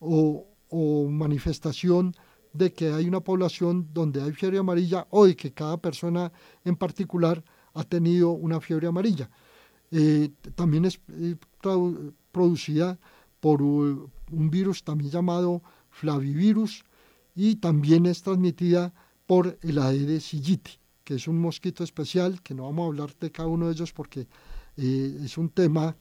[0.00, 2.14] o, o manifestación
[2.52, 6.32] de que hay una población donde hay fiebre amarilla o de que cada persona
[6.64, 7.44] en particular
[7.74, 9.28] ha tenido una fiebre amarilla.
[9.90, 11.36] Eh, también es eh,
[12.32, 12.98] producida
[13.44, 16.82] por un virus también llamado flavivirus
[17.34, 18.94] y también es transmitida
[19.26, 23.30] por el Aedes aegypti, que es un mosquito especial, que no vamos a hablar de
[23.30, 24.26] cada uno de ellos porque
[24.78, 25.94] eh, es un tema,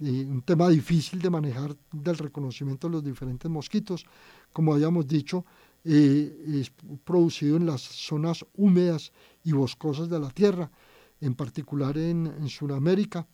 [0.00, 4.06] un tema difícil de manejar del reconocimiento de los diferentes mosquitos.
[4.52, 5.44] Como habíamos dicho,
[5.82, 6.70] eh, es
[7.02, 9.10] producido en las zonas húmedas
[9.42, 10.70] y boscosas de la Tierra,
[11.20, 13.26] en particular en, Sudamérica,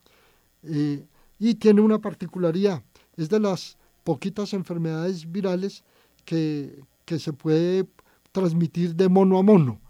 [0.62, 1.05] eh,
[1.38, 2.82] y tiene una particularidad,
[3.16, 5.84] es de las poquitas enfermedades virales
[6.24, 7.86] que, que se puede
[8.32, 9.80] transmitir de mono a mono,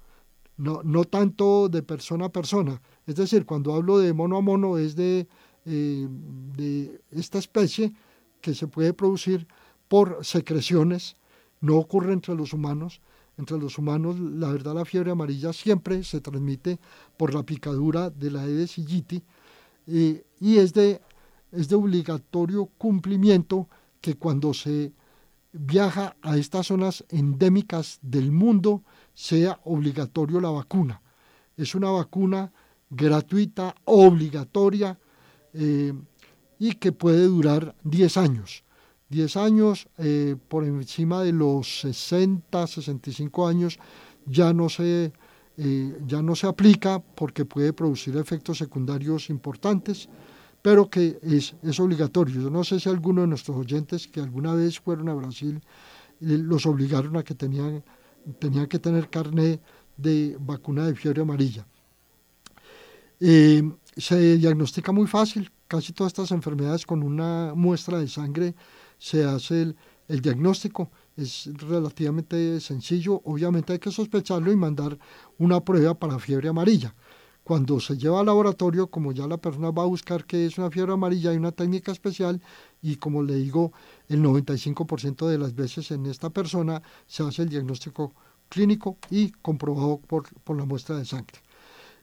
[0.57, 2.81] no, no tanto de persona a persona.
[3.07, 5.29] Es decir, cuando hablo de mono a mono es de,
[5.65, 6.09] eh,
[6.57, 7.93] de esta especie
[8.41, 9.47] que se puede producir
[9.89, 11.17] por secreciones
[11.61, 13.01] no ocurre entre los humanos.
[13.39, 16.79] Entre los humanos, la verdad, la fiebre amarilla siempre se transmite
[17.17, 19.23] por la picadura de la Aedes aegypti
[19.87, 21.01] eh, y es de,
[21.53, 23.69] es de obligatorio cumplimiento
[24.01, 24.93] que cuando se
[25.53, 28.83] viaja a estas zonas endémicas del mundo
[29.15, 31.03] sea obligatorio la vacuna.
[31.57, 32.53] Es una vacuna
[32.91, 34.99] gratuita, obligatoria
[35.53, 35.93] eh,
[36.59, 38.65] y que puede durar 10 años.
[39.11, 43.79] 10 años, eh, por encima de los 60, 65 años,
[44.27, 45.13] ya no se,
[45.59, 50.09] eh, ya no se aplica porque puede producir efectos secundarios importantes,
[50.63, 52.41] pero que es, obligatorio.
[52.41, 55.61] Yo no sé si alguno de nuestros oyentes que alguna vez fueron a Brasil
[56.21, 57.85] eh, los obligaron a que tenían,
[58.39, 59.61] tenían que tener carne
[59.97, 61.67] de vacuna de fiebre amarilla.
[63.19, 68.55] se diagnostica muy fácil casi todas estas enfermedades con una muestra de sangre
[68.99, 69.75] se hace
[70.09, 70.91] el, diagnóstico.
[71.17, 73.23] Es relativamente sencillo.
[73.25, 74.99] Obviamente hay que sospecharlo y mandar
[75.39, 76.95] una prueba para fiebre amarilla.
[77.45, 80.71] Cuando se lleva al laboratorio, como ya la persona va a buscar que es una
[80.71, 82.41] fiebre amarilla, hay una técnica especial
[82.81, 83.73] y como le digo,
[84.09, 88.15] el 95% de las veces en esta persona se hace el diagnóstico
[88.49, 90.27] clínico y comprobado por,
[90.57, 91.41] la muestra de sangre.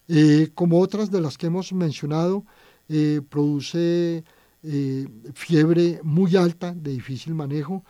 [0.07, 2.43] Eh, como otras de las que hemos mencionado,
[2.89, 4.23] eh, produce
[4.63, 7.83] eh, fiebre muy alta, de difícil manejo.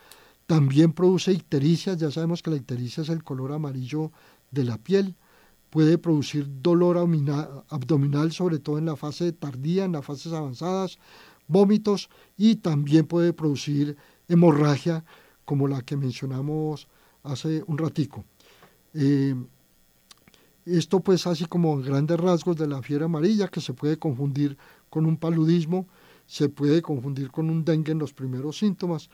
[0.46, 4.12] También produce ictericia, ya sabemos que la ictericia es el color amarillo
[4.52, 5.16] de la piel.
[5.70, 10.98] Puede producir dolor abdominal, sobre todo en la fase tardía, en las fases avanzadas,
[11.48, 13.98] vómitos y también puede producir
[14.28, 15.06] hemorragia,
[15.46, 16.88] como la que mencionamos
[17.24, 18.26] hace un ratico.
[18.94, 19.36] Eh,
[20.66, 24.58] esto pues así como grandes rasgos de la fiebre amarilla que se puede confundir
[24.90, 25.88] con un paludismo
[26.30, 29.10] se puede confundir con un dengue en los primeros síntomas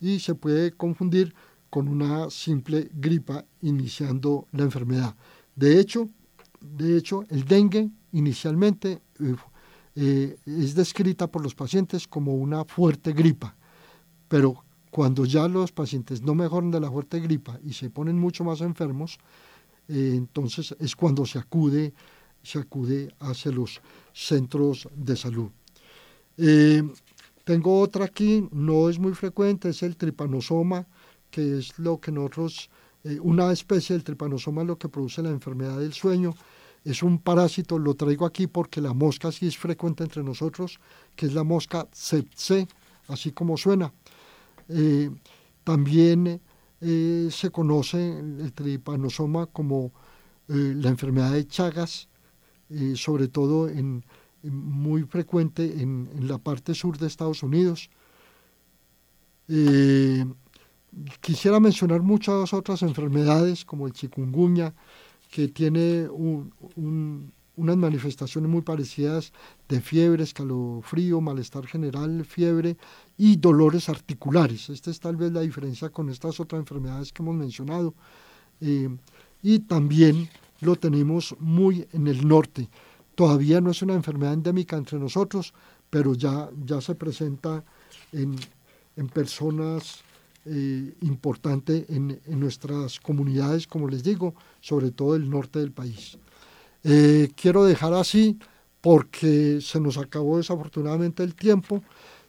[0.00, 1.34] y se puede confundir
[1.68, 5.16] con una simple gripa iniciando la enfermedad.
[5.60, 6.08] De hecho,
[6.58, 9.36] de hecho el dengue inicialmente eh,
[9.94, 13.54] eh, es descrita por los pacientes como una fuerte gripa,
[14.26, 18.42] pero cuando ya los pacientes no mejoran de la fuerte gripa y se ponen mucho
[18.42, 19.18] más enfermos,
[19.86, 21.92] eh, entonces es cuando se acude,
[22.42, 23.82] se acude hacia los
[24.14, 25.50] centros de salud.
[27.44, 30.86] Tengo otra aquí, no es muy frecuente, es el tripanosoma,
[31.30, 32.70] que es lo que nosotros,
[33.04, 36.34] eh, una especie del tripanosoma lo que produce la enfermedad del sueño.
[36.84, 40.80] Es un parásito, lo traigo aquí porque la mosca sí es frecuente entre nosotros,
[41.14, 42.68] que es la mosca tsetse,
[43.08, 43.92] así como suena.
[44.68, 45.10] Eh,
[45.64, 46.40] también
[46.80, 49.92] eh, se conoce el tripanosoma como
[50.48, 52.08] la enfermedad de Chagas,
[52.96, 54.04] sobre todo en,
[54.42, 57.88] muy frecuente en, la parte sur de Estados Unidos.
[61.20, 64.74] Quisiera mencionar muchas otras enfermedades como el chikungunya,
[65.30, 69.32] que tiene unas manifestaciones muy parecidas
[69.68, 72.76] de fiebre, escalofrío, malestar general, fiebre
[73.16, 74.68] y dolores articulares.
[74.68, 77.94] Esta es tal vez la diferencia con estas otras enfermedades que hemos mencionado.
[78.60, 78.88] Eh,
[79.42, 80.28] y también
[80.60, 82.68] lo tenemos muy en el norte.
[83.14, 85.52] Todavía no es una enfermedad endémica entre nosotros,
[85.90, 87.64] pero ya, ya se presenta
[88.12, 88.36] en,
[89.12, 90.02] personas
[90.46, 96.18] eh, importantes en, nuestras comunidades, como les digo, sobre todo el norte del país.
[96.84, 98.38] Eh, quiero dejar así
[98.80, 101.82] porque se nos acabó desafortunadamente el tiempo.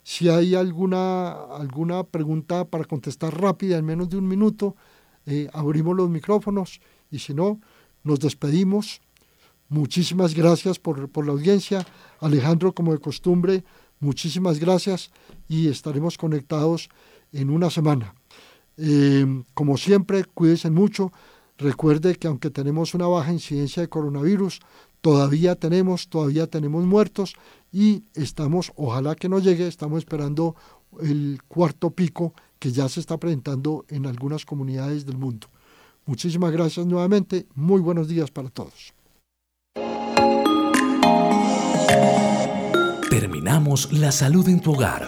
[0.03, 4.75] Si hay alguna, alguna pregunta para contestar rápida en menos de un minuto,
[5.25, 7.59] eh, abrimos los micrófonos y si no,
[8.03, 9.01] nos despedimos
[9.71, 11.87] Muchísimas gracias por, la audiencia.
[12.19, 13.63] Alejandro, como de costumbre,
[14.01, 15.11] muchísimas gracias
[15.47, 16.89] y estaremos conectados
[17.31, 18.15] en una semana.
[18.77, 21.11] Eh, como siempre, cuídense mucho.
[21.57, 24.59] Recuerde que aunque tenemos una baja incidencia de coronavirus,
[25.01, 27.35] todavía tenemos, todavía tenemos muertos
[27.71, 30.55] y estamos, ojalá que no llegue, estamos esperando
[31.01, 35.47] el cuarto pico que ya se está presentando en algunas comunidades del mundo.
[36.05, 37.47] Muchísimas gracias nuevamente.
[37.55, 38.93] Muy buenos días para todos.
[43.09, 45.07] Terminamos La Salud en tu Hogar,